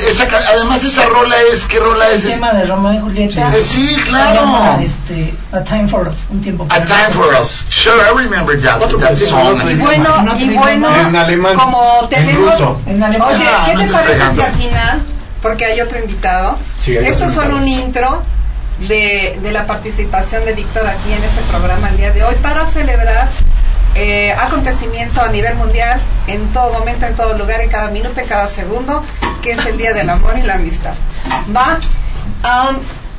[0.08, 2.24] Esa, ca- además esa rola es, ¿qué rola es?
[2.24, 3.50] El tema de Romeo y Julieta.
[3.54, 4.40] Eh, sí, claro.
[4.40, 7.64] Llama, este, A Time for Us, un tiempo A Time for Us.
[7.68, 9.54] Sure, I remember that, that song.
[9.56, 12.52] otro Y bueno, y bueno, En alemán, como en tenemos...
[12.52, 12.80] ruso.
[12.86, 13.28] En alemán.
[13.34, 15.02] Oye, Ah, ¿qué no te parece si al final,
[15.44, 18.22] porque hay otro invitado, Sí, hay esto otro es solo un intro
[18.88, 22.64] de, de la participación de Víctor aquí en este programa el día de hoy para
[22.64, 23.28] celebrar
[23.94, 28.26] eh, acontecimiento a nivel mundial en todo momento, en todo lugar, en cada minuto, en
[28.26, 29.04] cada segundo,
[29.42, 30.94] que es el Día del Amor y la Amistad.
[31.54, 31.78] ¿Va?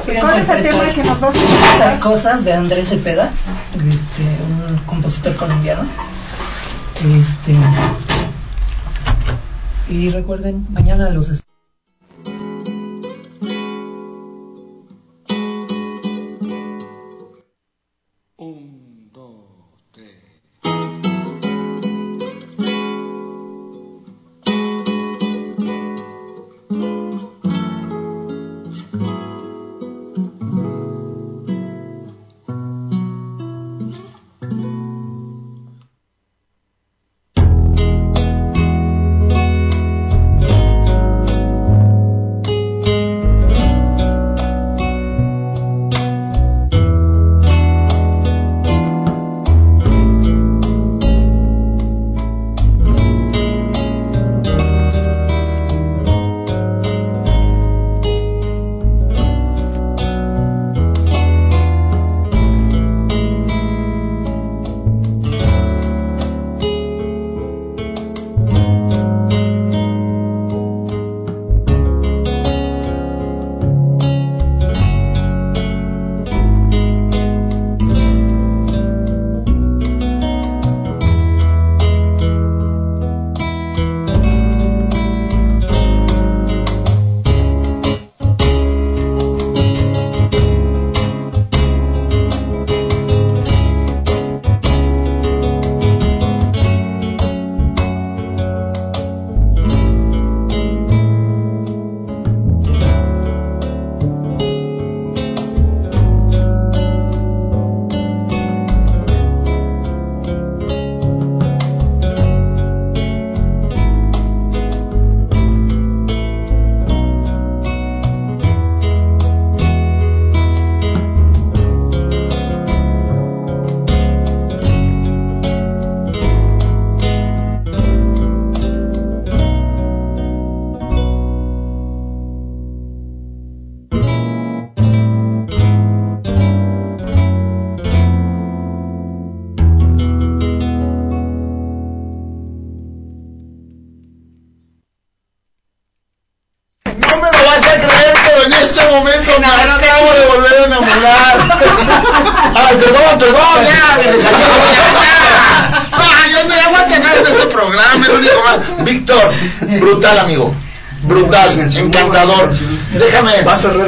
[0.04, 2.00] ¿Cuál es el tema que nos vas a Estas presentar?
[2.00, 3.30] cosas de Andrés Cepeda,
[3.76, 5.84] este, un compositor colombiano.
[6.96, 7.56] Este,
[9.90, 11.30] y recuerden, mañana los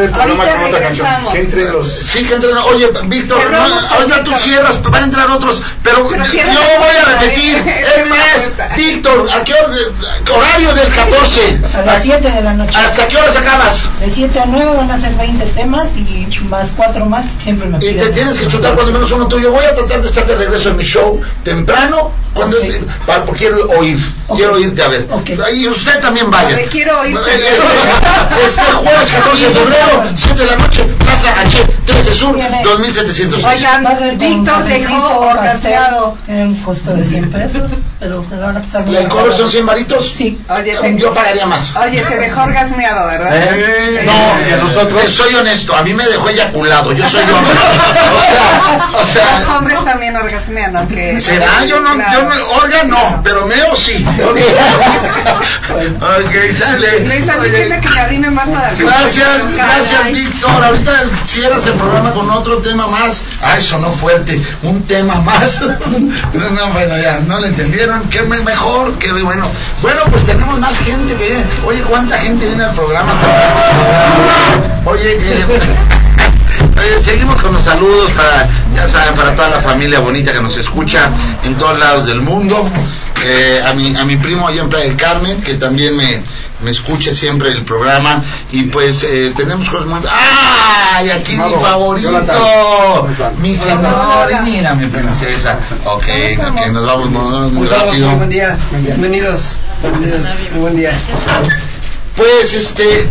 [0.07, 1.07] el programa Ahorita con otra canción.
[1.31, 1.87] Que entren los.
[1.87, 2.57] Sí, que entren.
[2.57, 7.19] Oye, Víctor, no, ahorita tú cierras, van a entrar otros, pero, Pero yo voy a
[7.19, 7.57] repetir.
[7.97, 8.19] Es más,
[8.77, 9.75] Víctor, ¿a qué hora?
[10.37, 11.59] Horario del 14.
[11.73, 12.77] a las 7 de la noche.
[12.77, 13.83] ¿Hasta qué horas acabas?
[13.99, 17.77] De 7 a 9 van a ser 20 temas y más 4 más, siempre me
[17.77, 17.97] Y piden.
[17.97, 19.51] te tienes que chutar cuando menos uno tuyo.
[19.51, 22.63] Voy a tratar de estar de regreso en mi show temprano, cuando Ok.
[23.07, 23.97] para, porque quiero oír,
[24.35, 25.07] quiero oírte a ver.
[25.11, 25.31] Ok.
[25.53, 26.49] Y usted también vaya.
[26.49, 27.19] Donde quiero oírte.
[27.35, 32.61] Este, este jueves 14 de febrero, 7 de la noche, Plaza H, 13 Sur, Viene.
[32.63, 33.43] 2700.
[33.43, 36.15] Oigan, Víctor dejó orgasmeado.
[36.25, 39.49] Tiene un costo de 100 pesos, pero se la van a muy ¿El cobro son
[39.51, 40.11] 100 varitos?
[40.13, 40.37] Sí.
[40.49, 41.75] Oye, te, Yo pagaría más.
[41.75, 43.29] oye, te dejó orgasmeado, ¿verdad?
[43.35, 44.01] ¿Eh?
[44.05, 45.03] No, y a nosotros.
[45.03, 47.53] Eh, soy honesto, a mí me dejó eyaculado, yo soy hombre.
[48.93, 51.19] O sea, o Los hombres también orgasmean, aunque...
[51.21, 51.65] ¿será?
[51.65, 54.03] Yo no, yo no, orga no, pero meo sí.
[55.69, 56.99] Ok, sale.
[57.01, 59.55] Me están diciendo que me arrime más para el Gracias, Caray.
[59.55, 60.63] gracias Víctor.
[60.63, 60.91] Ahorita
[61.23, 63.23] cierras el programa con otro tema más.
[63.41, 64.41] Ay, sonó fuerte.
[64.63, 65.59] Un tema más.
[66.57, 68.07] No, bueno, ya, no le entendieron.
[68.09, 69.47] Qué me- mejor, qué bueno.
[69.81, 71.45] Bueno, pues tenemos más gente que viene.
[71.65, 73.11] Oye, ¿cuánta gente viene al programa?
[74.85, 75.45] Oye, eh,
[76.77, 80.57] Oye, seguimos con los saludos para, ya saben, para toda la familia bonita que nos
[80.57, 81.09] escucha
[81.43, 82.69] en todos lados del mundo.
[83.23, 86.21] Eh, a, mi, a mi primo allá en Carmen, que también me,
[86.61, 89.99] me escucha siempre el programa y pues eh, tenemos cosas muy...
[90.09, 91.09] ¡Ay!
[91.11, 92.37] Aquí mi favorito, Jonathan.
[92.95, 93.41] ¿Cómo están?
[93.41, 95.59] mi señor, y mira mi princesa.
[95.85, 96.05] Ok,
[96.39, 98.07] ok, nos vamos muy, muy rápido.
[98.07, 98.57] muy buen día.
[98.83, 99.57] Bienvenidos.
[99.81, 100.25] Bienvenidos.
[100.53, 100.91] Muy buen día.
[102.15, 103.07] Pues este,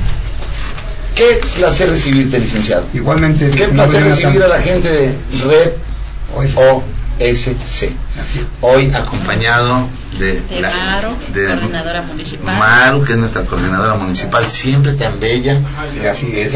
[1.15, 2.87] qué placer recibirte, licenciado.
[2.93, 3.51] Igualmente.
[3.51, 5.73] Qué placer recibir a la gente de Red
[6.35, 7.91] OSC.
[8.63, 9.89] Hoy acompañado
[10.19, 12.59] de, De la- Maru, de coordinadora municipal.
[12.59, 15.61] Maru, que es nuestra coordinadora municipal, siempre tan bella.
[16.11, 16.55] Así es.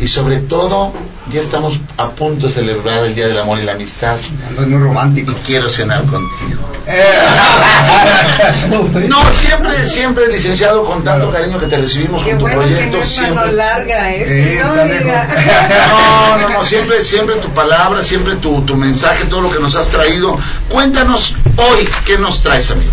[0.00, 0.92] y sobre todo,
[1.32, 4.16] ya estamos a punto de celebrar el Día del Amor y la Amistad.
[4.48, 5.32] Ando muy romántico.
[5.32, 6.60] Y quiero cenar contigo.
[6.86, 7.02] Eh.
[9.08, 12.68] No, siempre, siempre, licenciado, con tanto cariño que te recibimos Qué con tu bueno que
[12.68, 13.52] proyecto, siempre.
[13.52, 14.74] larga Eh, no.
[14.76, 19.74] No, no, no, siempre, siempre tu palabra, siempre tu, tu mensaje, todo lo que nos
[19.74, 20.38] has traído.
[20.68, 22.92] Cuéntanos hoy, ¿qué nos traes, amigo?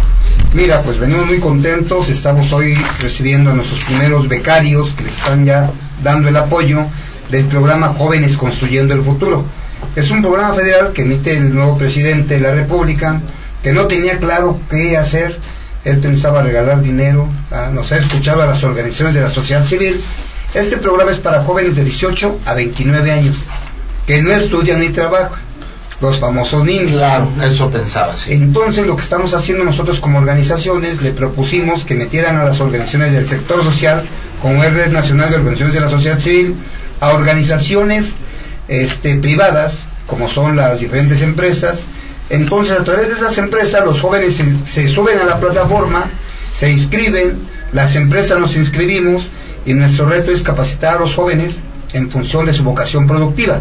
[0.53, 5.45] Mira, pues venimos muy contentos, estamos hoy recibiendo a nuestros primeros becarios que le están
[5.45, 5.69] ya
[6.01, 6.85] dando el apoyo
[7.33, 9.43] del programa Jóvenes Construyendo el Futuro.
[9.95, 13.21] Es un programa federal que emite el nuevo presidente de la República,
[13.63, 15.39] que no tenía claro qué hacer,
[15.83, 19.99] él pensaba regalar dinero, ah, nos ha escuchado a las organizaciones de la sociedad civil.
[20.53, 23.35] Este programa es para jóvenes de 18 a 29 años,
[24.05, 25.39] que no estudian ni trabajan,
[26.01, 26.91] los famosos niños.
[26.91, 28.33] Claro, eso pensaba, sí.
[28.33, 33.11] Entonces lo que estamos haciendo nosotros como organizaciones, le propusimos que metieran a las organizaciones
[33.11, 34.03] del sector social,
[34.39, 36.55] como es Red Nacional de Organizaciones de la Sociedad Civil,
[37.03, 38.15] a organizaciones
[38.69, 41.81] este, privadas, como son las diferentes empresas.
[42.29, 46.05] Entonces a través de esas empresas los jóvenes se, se suben a la plataforma,
[46.53, 47.39] se inscriben,
[47.73, 49.23] las empresas nos inscribimos
[49.65, 51.59] y nuestro reto es capacitar a los jóvenes
[51.91, 53.59] en función de su vocación productiva.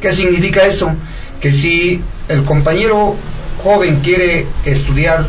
[0.00, 0.92] ¿Qué significa eso?
[1.40, 3.16] Que si el compañero
[3.62, 5.26] joven quiere estudiar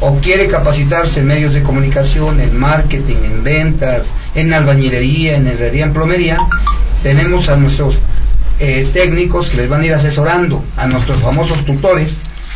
[0.00, 4.06] o quiere capacitarse en medios de comunicación, en marketing, en ventas,
[4.36, 6.38] en albañilería, en herrería, en plomería,
[7.02, 7.96] tenemos a nuestros
[8.60, 12.12] eh, técnicos que les van a ir asesorando, a nuestros famosos tutores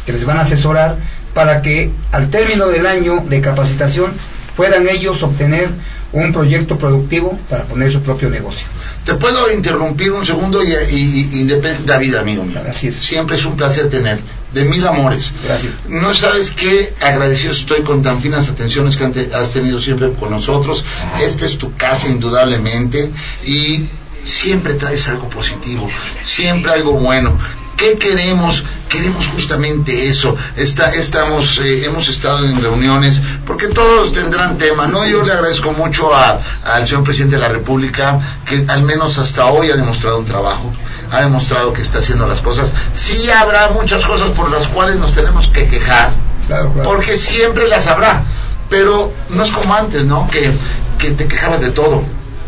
[0.07, 0.97] que les van a asesorar
[1.35, 4.11] para que al término del año de capacitación
[4.57, 5.69] puedan ellos obtener
[6.13, 8.67] un proyecto productivo para poner su propio negocio.
[9.07, 12.61] Te puedo interrumpir un segundo y, y- y independ- David, amigo mío.
[12.83, 12.95] Es.
[12.97, 14.23] Siempre es un placer tenerte.
[14.53, 15.33] De mil amores.
[15.45, 15.73] Gracias.
[15.89, 20.85] No sabes qué agradecido estoy con tan finas atenciones que has tenido siempre con nosotros.
[21.25, 23.11] Esta es tu casa indudablemente
[23.47, 23.89] y
[24.25, 25.89] siempre traes algo positivo,
[26.21, 27.37] siempre algo bueno.
[27.77, 28.63] ¿Qué queremos?
[28.89, 30.37] Queremos justamente eso.
[30.57, 35.05] Está, estamos, eh, hemos estado en reuniones, porque todos tendrán tema, ¿no?
[35.07, 39.47] Yo le agradezco mucho a- al señor presidente de la República, que al menos hasta
[39.47, 40.73] hoy ha demostrado un trabajo,
[41.11, 42.71] ha demostrado que está haciendo las cosas.
[42.95, 46.11] Sí habrá muchas cosas por las cuales nos tenemos que quejar,
[46.47, 46.89] Claro, claro.
[46.89, 48.23] porque siempre las habrá,
[48.69, 50.29] pero no es como antes, ¿no?
[50.31, 50.57] Que,
[50.99, 52.05] que te quejabas de todo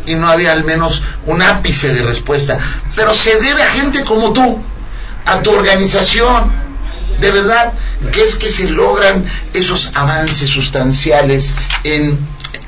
[0.07, 2.59] y no había al menos un ápice de respuesta.
[2.97, 4.61] Pero se debe a gente como tú,
[5.27, 6.53] a tu organización,
[7.21, 7.73] de verdad,
[8.13, 11.53] que es que se logran esos avances sustanciales
[11.85, 12.19] en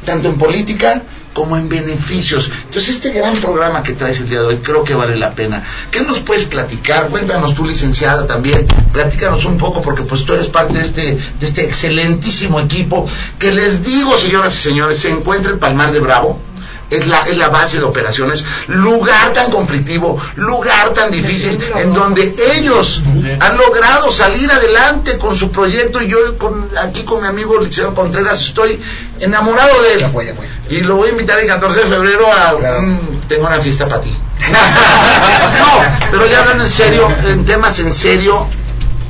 [0.04, 1.02] tanto en política
[1.36, 2.50] como en beneficios.
[2.64, 5.62] Entonces, este gran programa que traes el día de hoy creo que vale la pena.
[5.90, 7.08] ¿Qué nos puedes platicar?
[7.08, 8.66] Cuéntanos tú, licenciada, también.
[8.90, 13.06] Platícanos un poco, porque pues tú eres parte de este, de este excelentísimo equipo
[13.38, 16.40] que les digo, señoras y señores, se encuentra en Palmar de Bravo.
[16.88, 22.34] Es la, es la base de operaciones, lugar tan conflictivo, lugar tan difícil, en donde
[22.56, 23.02] ellos
[23.40, 27.94] han logrado salir adelante con su proyecto y yo con, aquí con mi amigo Liceo
[27.94, 28.80] Contreras estoy
[29.18, 30.00] enamorado de él.
[30.00, 30.46] Ya fue, ya fue.
[30.68, 32.56] Y lo voy a invitar el 14 de febrero a...
[32.56, 32.82] Claro.
[33.28, 34.14] tengo una fiesta para ti.
[34.48, 38.46] no, pero ya hablando en serio, en temas en serio,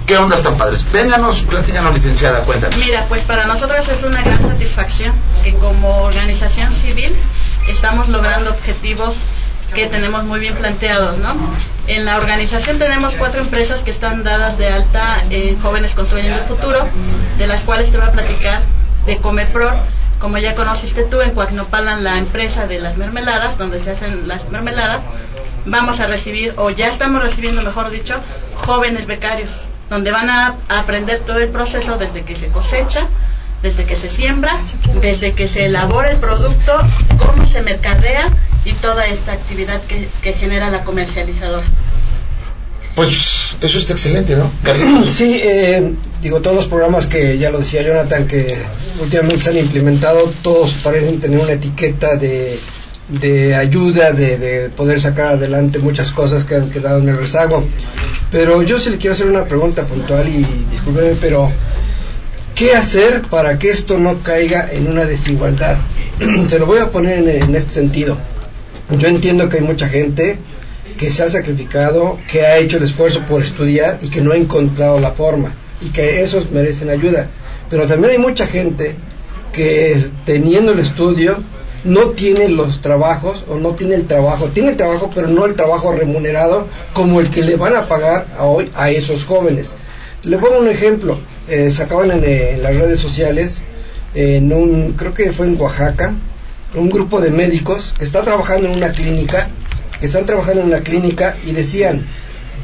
[0.07, 0.85] ¿qué ondas tan padres?
[0.93, 2.77] Vénganos, platícanos, licenciada, cuéntanos.
[2.77, 5.13] Mira, pues para nosotros es una gran satisfacción
[5.43, 7.15] que como organización civil
[7.69, 9.17] estamos logrando objetivos
[9.75, 11.35] que tenemos muy bien planteados, ¿no?
[11.87, 16.45] En la organización tenemos cuatro empresas que están dadas de alta en Jóvenes Construyendo el
[16.45, 16.87] Futuro,
[17.39, 18.63] de las cuales te voy a platicar
[19.07, 19.75] de Comepror,
[20.19, 24.49] como ya conociste tú, en Coacnopalan, la empresa de las mermeladas, donde se hacen las
[24.51, 25.01] mermeladas,
[25.67, 28.15] vamos a recibir, o ya estamos recibiendo, mejor dicho,
[28.55, 29.53] jóvenes becarios,
[29.91, 33.07] donde van a aprender todo el proceso desde que se cosecha,
[33.63, 34.61] desde que se siembra,
[35.01, 36.73] desde que se elabora el producto,
[37.19, 38.29] cómo se mercadea
[38.65, 41.67] y toda esta actividad que, que genera la comercializadora.
[42.97, 44.51] Pues eso está excelente, ¿no?
[45.07, 45.93] Sí, eh,
[46.23, 48.57] digo, todos los programas que ya lo decía Jonathan, que
[49.01, 52.59] últimamente se han implementado, todos parecen tener una etiqueta de,
[53.09, 57.65] de ayuda, de, de poder sacar adelante muchas cosas que han quedado en el rezago.
[58.31, 61.53] Pero yo sí le quiero hacer una pregunta puntual y discúlpeme, pero
[62.57, 65.77] ¿qué hacer para que esto no caiga en una desigualdad?
[66.49, 68.17] se lo voy a poner en, en este sentido.
[68.99, 70.39] Yo entiendo que hay mucha gente
[70.97, 74.37] que se ha sacrificado, que ha hecho el esfuerzo por estudiar y que no ha
[74.37, 75.53] encontrado la forma
[75.83, 77.29] y que esos merecen ayuda.
[77.69, 78.97] Pero también hay mucha gente
[79.53, 81.37] que teniendo el estudio
[81.85, 85.55] no tiene los trabajos o no tiene el trabajo, tiene el trabajo pero no el
[85.55, 89.77] trabajo remunerado como el que le van a pagar a hoy a esos jóvenes.
[90.25, 93.63] Le pongo un ejemplo, eh, sacaban en, eh, las redes sociales,
[94.15, 96.15] en un, creo que fue en Oaxaca,
[96.75, 99.49] un grupo de médicos que está trabajando en una clínica,
[100.01, 102.07] que están trabajando en una clínica y decían,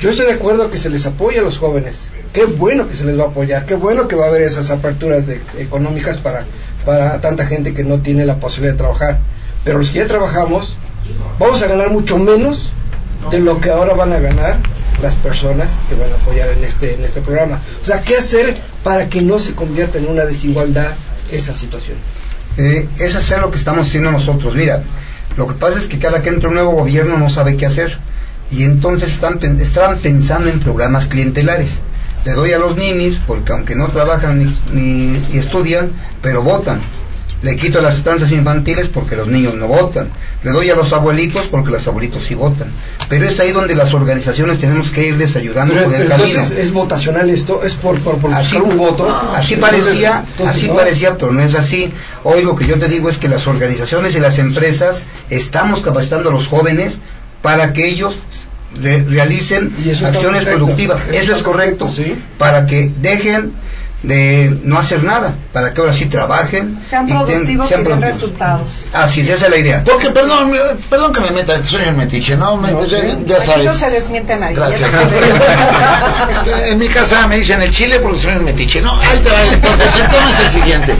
[0.00, 3.04] yo estoy de acuerdo que se les apoye a los jóvenes, qué bueno que se
[3.04, 6.44] les va a apoyar, qué bueno que va a haber esas aperturas de- económicas para,
[6.84, 9.20] para tanta gente que no tiene la posibilidad de trabajar,
[9.64, 10.76] pero los que ya trabajamos
[11.38, 12.72] vamos a ganar mucho menos
[13.30, 14.58] de lo que ahora van a ganar
[15.02, 17.60] las personas que van a apoyar en este, en este programa.
[17.82, 20.92] O sea, ¿qué hacer para que no se convierta en una desigualdad
[21.30, 21.96] esa situación?
[22.56, 24.54] Eh, es lo que estamos haciendo nosotros.
[24.54, 24.82] Mira,
[25.36, 27.98] lo que pasa es que cada que entra un nuevo gobierno no sabe qué hacer.
[28.50, 31.70] Y entonces están, estaban pensando en programas clientelares.
[32.24, 34.38] Le doy a los ninis, porque aunque no trabajan
[34.72, 35.90] ni- ni estudian,
[36.20, 36.80] pero votan.
[37.42, 40.10] Le quito las estancias infantiles porque los niños no votan.
[40.44, 42.68] Le doy a los abuelitos porque los abuelitos sí votan.
[43.08, 46.28] Pero es ahí donde las organizaciones tenemos que irles ayudando Pero, por el camino.
[46.28, 49.08] entonces es votacional esto, es por, por, por Así, un voto.
[49.34, 50.74] así Entonces- parecía, entonces, así ¿no?
[50.76, 51.90] parecía, pero no es así.
[52.22, 56.30] Hoy lo que yo te digo es que las organizaciones y las empresas estamos capacitando
[56.30, 56.98] a los jóvenes
[57.42, 58.14] para que ellos
[58.80, 59.74] re- realicen
[60.06, 61.00] acciones productivas.
[61.12, 62.16] Eso es correcto, sí.
[62.38, 63.52] para que dejen
[64.02, 67.84] de no hacer nada, para que ahora sí trabajen Sean y ten- productivos y sean
[67.84, 68.14] den productivos.
[68.22, 68.86] resultados.
[68.92, 69.84] Así es, esa es la idea.
[69.84, 70.58] Porque, perdón, eh,
[70.90, 72.56] perdón que me meta, soy un metiche, ¿no?
[72.56, 73.64] Me- No, ya, ya Aquí sabes.
[73.66, 74.56] no se desmiente a nadie.
[74.56, 74.90] Gracias.
[76.68, 78.80] en mi casa me dicen el chile porque soy un metiche.
[78.80, 79.44] No, ahí te va.
[79.52, 80.94] Entonces, el tema es el siguiente.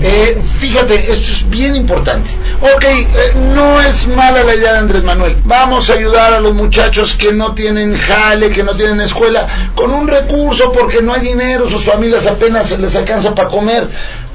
[0.00, 2.30] Eh, fíjate, esto es bien importante.
[2.60, 3.06] Ok, eh,
[3.54, 5.36] no es mala la idea de Andrés Manuel.
[5.44, 9.90] Vamos a ayudar a los muchachos que no tienen jale, que no tienen escuela, con
[9.90, 13.88] un recurso porque no hay dinero, sus familias apenas les alcanza para comer.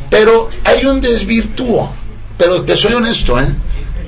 [0.09, 1.91] Pero hay un desvirtúo.
[2.37, 3.47] Pero te soy honesto, ¿eh?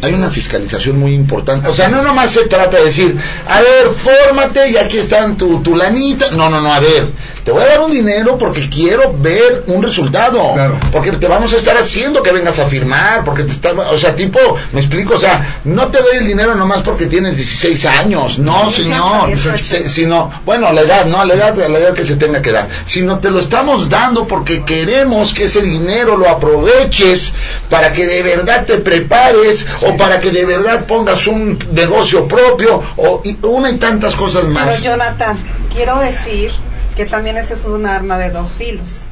[0.01, 1.67] hay una fiscalización muy importante.
[1.67, 3.15] O sea, no nomás se trata de decir,
[3.47, 6.31] a ver, fórmate y aquí están tu, tu lanita.
[6.31, 7.07] No, no, no, a ver,
[7.45, 10.41] te voy a dar un dinero porque quiero ver un resultado.
[10.53, 10.79] Claro.
[10.91, 14.15] Porque te vamos a estar haciendo que vengas a firmar, porque te está, o sea,
[14.15, 14.39] tipo,
[14.71, 18.69] me explico, o sea, no te doy el dinero nomás porque tienes 16 años, no.
[18.71, 22.67] Se- sino, bueno, la edad, no, la edad, la edad que se tenga que dar,
[22.85, 27.31] sino te lo estamos dando porque queremos que ese dinero lo aproveches
[27.69, 32.81] para que de verdad te prepares o para que de verdad pongas un negocio propio
[32.97, 34.81] o y una y tantas cosas Pero más.
[34.81, 35.37] Jonathan,
[35.71, 36.51] quiero decir
[36.95, 39.07] que también ese es un arma de dos filos.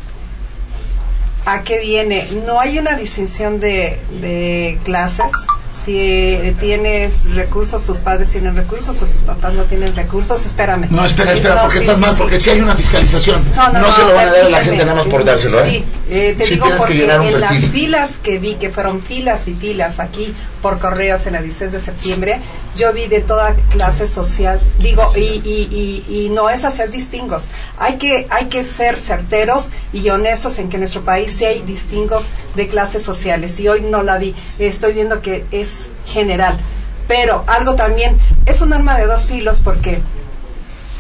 [1.46, 2.26] ¿A qué viene?
[2.46, 5.32] No hay una distinción de, de clases.
[5.84, 10.88] Si tienes recursos, tus padres tienen recursos o tus papás no tienen recursos, espérame.
[10.92, 13.92] No, espera, espera, No, porque sí, estás sí, mal, porque si hay una fiscalización, no,
[13.92, 15.70] se lo van a dar a la gente nada más por dárselo, ¿eh?
[15.70, 20.00] Sí, eh, te digo porque en las filas que vi, que fueron filas y filas
[20.00, 22.40] aquí por correos en el 16 de septiembre,
[22.78, 27.48] yo vi de toda clase social, digo, y, y, y, y no es hacer distingos,
[27.78, 32.32] hay que, hay que ser certeros y honestos en que nuestro país sí hay distingos
[32.56, 36.58] de clases sociales y hoy no la vi, estoy viendo que es general,
[37.08, 40.02] pero algo también, es un arma de dos filos porque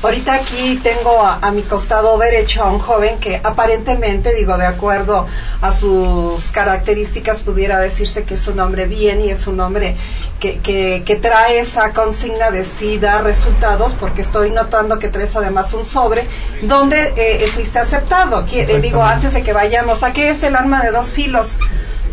[0.03, 4.65] Ahorita aquí tengo a, a mi costado derecho a un joven que aparentemente, digo, de
[4.65, 5.27] acuerdo
[5.61, 9.95] a sus características, pudiera decirse que es un hombre bien y es un hombre
[10.43, 15.33] que, que, que trae esa consigna de sí dar resultados, porque estoy notando que traes
[15.37, 16.27] además un sobre
[16.63, 18.45] donde eh, fuiste aceptado.
[18.51, 21.59] Eh, digo, antes de que vayamos, ¿a qué es el arma de dos filos?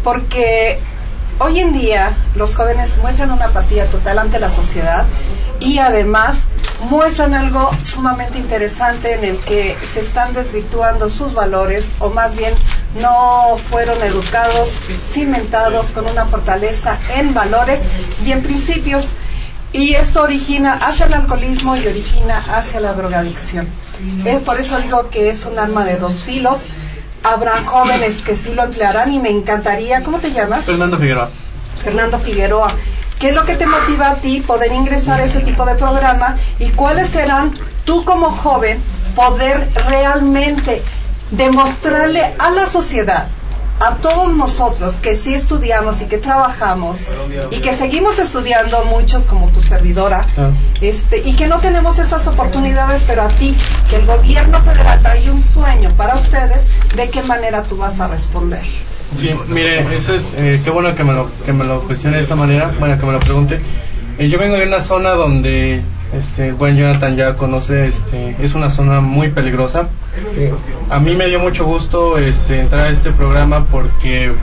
[0.05, 0.79] Porque
[1.43, 5.07] Hoy en día los jóvenes muestran una apatía total ante la sociedad
[5.59, 6.45] y además
[6.91, 12.53] muestran algo sumamente interesante en el que se están desvirtuando sus valores o más bien
[13.01, 17.85] no fueron educados, cimentados con una fortaleza en valores
[18.25, 19.15] y en principios
[19.73, 23.69] y esto origina hacia el alcoholismo y origina hacia la drogadicción.
[24.25, 26.67] Es por eso digo que es un arma de dos filos.
[27.23, 30.65] Habrá jóvenes que sí lo emplearán y me encantaría, ¿cómo te llamas?
[30.65, 31.31] Fernando Figueroa.
[31.85, 32.73] Fernando Figueroa.
[33.21, 36.37] ¿Qué es lo que te motiva a ti poder ingresar a ese tipo de programa
[36.59, 38.81] y cuáles serán tú como joven
[39.15, 40.83] poder realmente
[41.31, 43.29] demostrarle a la sociedad,
[43.81, 47.09] a todos nosotros que sí estudiamos y que trabajamos
[47.51, 50.27] y que seguimos estudiando muchos como tu servidora,
[50.81, 53.57] este, y que no tenemos esas oportunidades, pero a ti,
[53.89, 58.09] que el gobierno federal trae un sueño para ustedes, ¿de qué manera tú vas a
[58.09, 58.63] responder?
[59.19, 62.23] Sí, mire, eso es, eh, qué bueno que me, lo, que me lo cuestione de
[62.23, 63.61] esa manera, bueno, que me lo pregunte.
[64.21, 65.81] Eh, yo vengo de una zona donde,
[66.13, 69.89] este, el buen Jonathan ya conoce, este, es una zona muy peligrosa.
[70.91, 74.35] A mí me dio mucho gusto este, entrar a este programa porque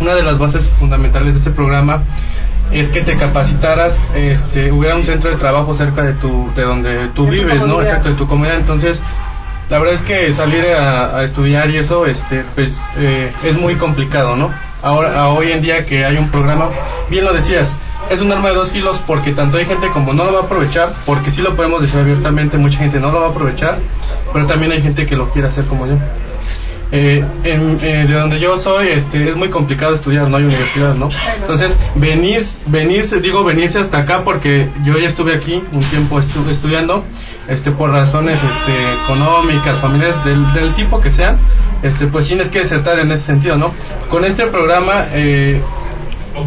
[0.00, 2.02] una de las bases fundamentales de este programa
[2.72, 7.08] es que te capacitaras, este, hubiera un centro de trabajo cerca de tu, de donde
[7.14, 7.80] tú De vives, ¿no?
[7.80, 8.58] Exacto, de tu comunidad.
[8.58, 9.00] Entonces,
[9.70, 13.76] la verdad es que salir a, a estudiar y eso, este, pues, eh, es muy
[13.76, 14.50] complicado, ¿no?
[14.82, 16.68] Ahora, a hoy en día que hay un programa,
[17.08, 17.72] bien lo decías,
[18.08, 20.42] es un arma de dos filos porque tanto hay gente como no lo va a
[20.44, 23.78] aprovechar, porque sí lo podemos decir abiertamente, mucha gente no lo va a aprovechar,
[24.32, 25.94] pero también hay gente que lo quiere hacer como yo.
[26.92, 31.08] Eh, eh, de donde yo soy, este, es muy complicado estudiar, no hay universidad, ¿no?
[31.40, 36.48] Entonces, venir, venirse, digo venirse hasta acá porque yo ya estuve aquí un tiempo estu-
[36.50, 37.04] estudiando,
[37.46, 41.38] este, por razones, este, económicas, familiares, del, del tipo que sean,
[41.84, 43.72] este, pues tienes que desertar en ese sentido, ¿no?
[44.08, 45.60] Con este programa, eh,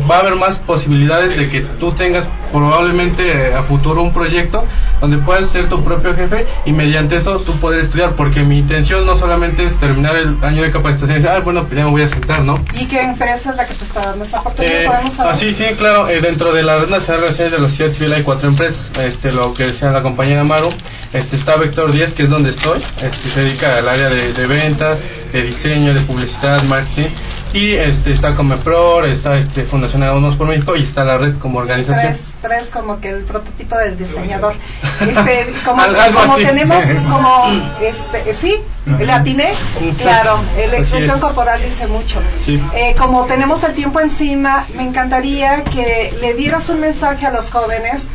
[0.10, 4.64] va a haber más posibilidades de que tú tengas probablemente a futuro un proyecto
[5.02, 9.06] donde puedas ser tu propio jefe y mediante eso tú poder estudiar porque mi intención
[9.06, 11.92] no solamente es terminar el año de capacitación y decir, ah, bueno, pues ya me
[11.92, 12.64] voy a sentar, ¿no?
[12.78, 14.82] ¿Y qué empresa es la que te está dando esa oportunidad?
[14.82, 16.08] Eh, ah, sí, sí, claro.
[16.10, 18.90] eh, dentro de la Red Nacional de Relaciones de la Sociedad Civil hay cuatro empresas.
[19.00, 20.70] Este, lo que decía la compañera Maru.
[21.12, 22.80] Este, está Vector 10, que es donde estoy.
[23.02, 24.96] Este, se dedica al área de, de venta,
[25.32, 27.10] de diseño, de publicidad, marketing.
[27.54, 31.60] Y este, está Comepror, está este, Fundación Abonos por México y está la red como
[31.60, 32.02] organización.
[32.02, 34.54] Tres, tres como que el prototipo del diseñador.
[35.04, 36.46] Este, como, Al- algo como así.
[36.46, 37.46] tenemos, como,
[37.82, 39.54] este, sí, le atiné,
[39.98, 41.22] claro, eh, la expresión es.
[41.22, 42.22] corporal dice mucho.
[42.44, 42.62] Sí.
[42.74, 47.52] Eh, como tenemos el tiempo encima, me encantaría que le dieras un mensaje a los
[47.52, 48.10] jóvenes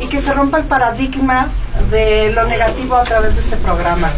[0.00, 1.48] y que se rompa el paradigma
[1.90, 4.10] de lo negativo a través de este programa.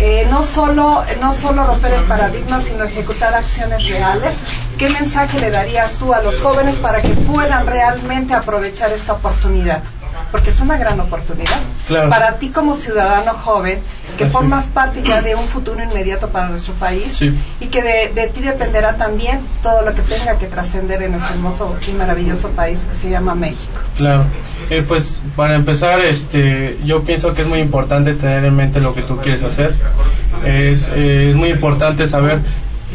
[0.00, 4.42] Eh, no solo no solo romper el paradigma, sino ejecutar acciones reales.
[4.78, 9.82] ¿Qué mensaje le darías tú a los jóvenes para que puedan realmente aprovechar esta oportunidad?
[10.30, 11.60] Porque es una gran oportunidad.
[11.86, 12.10] Claro.
[12.10, 13.80] Para ti como ciudadano joven,
[14.18, 17.38] que Así formas parte ya de un futuro inmediato para nuestro país Sí.
[17.60, 21.34] y que de, de ti dependerá también todo lo que tenga que trascender en nuestro
[21.34, 23.80] hermoso y maravilloso país que se llama México.
[23.96, 24.24] Claro.
[24.70, 28.94] Eh, pues para empezar, este, yo pienso que es muy importante tener en mente lo
[28.94, 29.74] que tú quieres hacer.
[30.44, 32.40] Es, eh, muy importante saber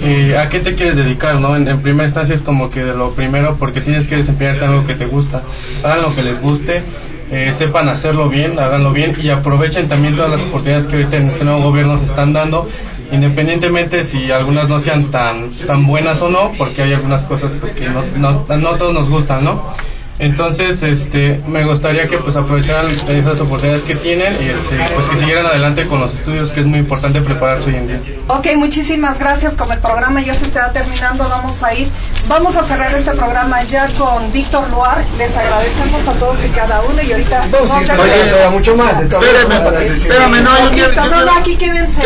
[0.01, 1.55] eh, a qué te quieres dedicar, ¿no?
[1.55, 4.71] En, en primera instancia es como que de lo primero porque tienes que desempeñarte en
[4.71, 5.43] algo que te gusta.
[5.83, 6.83] Hagan lo que les guste,
[7.31, 11.27] eh, sepan hacerlo bien, háganlo bien y aprovechen también todas las oportunidades que ahorita en
[11.27, 12.67] este nuevo gobierno se están dando,
[13.11, 17.73] independientemente si algunas no sean tan tan buenas o no, porque hay algunas cosas pues
[17.73, 19.73] que no, no, no todos nos gustan, ¿no?
[20.19, 25.17] Entonces, este, me gustaría que pues aprovecharan esas oportunidades que tienen y este, pues que
[25.17, 28.01] siguieran adelante con los estudios, que es muy importante prepararse hoy en día.
[28.27, 29.55] Ok, muchísimas gracias.
[29.55, 31.87] Como el programa ya se estará terminando, vamos a ir.
[32.27, 35.01] Vamos a cerrar este programa ya con Víctor Luar.
[35.17, 38.29] Les agradecemos a todos y cada uno y ahorita Vamos a nos con despedimos.
[38.29, 39.03] todavía mucho más de.
[39.05, 42.01] Espérame, espérame, no, yo quiero- yo no, no, aquí quédense.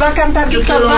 [0.00, 0.88] Va a cantar Víctor, quiero-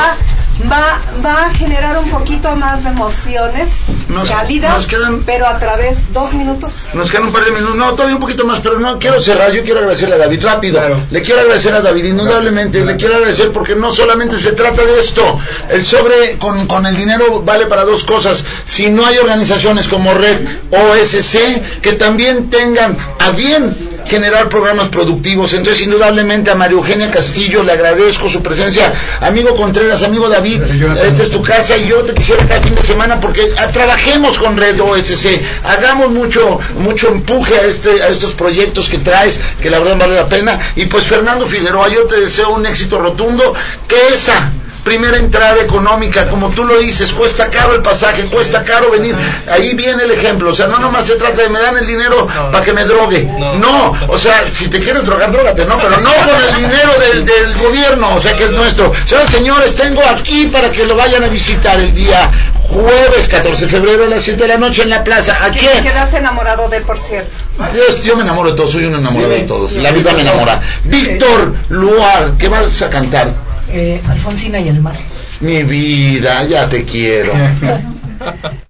[0.70, 5.58] va, va, a generar un poquito más de emociones Nos- cálidas, nos quedan- pero a
[5.58, 6.88] través dos minutos.
[6.94, 9.52] Nos quedan un par de minutos, no, todavía un poquito más, pero no quiero cerrar,
[9.52, 10.78] yo quiero agradecerle a David, rápido.
[10.78, 11.00] Claro.
[11.10, 14.98] Le quiero agradecer a David, indudablemente, le quiero agradecer porque no solamente se trata de
[14.98, 15.22] esto,
[15.70, 18.44] el sobre con, con el dinero vale para dos cosas.
[18.64, 23.76] Si no hay organizaciones como Red OSC que también tengan a bien
[24.10, 25.52] generar programas productivos.
[25.52, 28.92] Entonces, indudablemente a María Eugenia Castillo le agradezco su presencia.
[29.20, 30.60] Amigo Contreras, amigo David,
[31.04, 34.38] esta es tu casa y yo te quisiera cada fin de semana porque ah, trabajemos
[34.38, 39.70] con Red OSC, hagamos mucho mucho empuje a este a estos proyectos que traes, que
[39.70, 40.58] la verdad vale la pena.
[40.74, 43.54] Y pues Fernando Figueroa, yo te deseo un éxito rotundo,
[43.86, 44.52] que esa
[44.84, 49.14] primera entrada económica, como tú lo dices, cuesta caro el pasaje, cuesta caro venir.
[49.50, 52.26] Ahí viene el ejemplo, o sea, no nomás se trata de me dan el dinero
[52.50, 53.24] para que me drogue.
[53.24, 53.94] No.
[54.08, 57.54] o sea, si te quieres drogar, drogate, no, pero no con el dinero del, del
[57.58, 58.92] gobierno, o sea, que es nuestro.
[59.04, 62.30] Señoras señores, tengo aquí para que lo vayan a visitar el día
[62.68, 65.44] jueves 14 de febrero a las 7 de la noche en la plaza.
[65.44, 65.82] ¿A Que qué?
[65.82, 67.30] quedaste enamorado de él, por cierto.
[67.72, 69.72] Dios, yo me enamoro de todos, soy un enamorado de todos.
[69.72, 70.60] La vida me enamora.
[70.84, 73.28] Víctor Luar, ¿qué vas a cantar?
[73.72, 74.96] Eh, Alfonsina y el mar.
[75.40, 77.32] Mi vida, ya te quiero.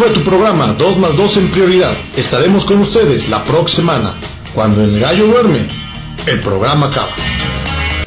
[0.00, 1.92] fue tu programa 2 más 2 en prioridad.
[2.16, 4.14] Estaremos con ustedes la próxima semana.
[4.54, 5.68] Cuando el gallo duerme,
[6.26, 7.10] el programa acaba.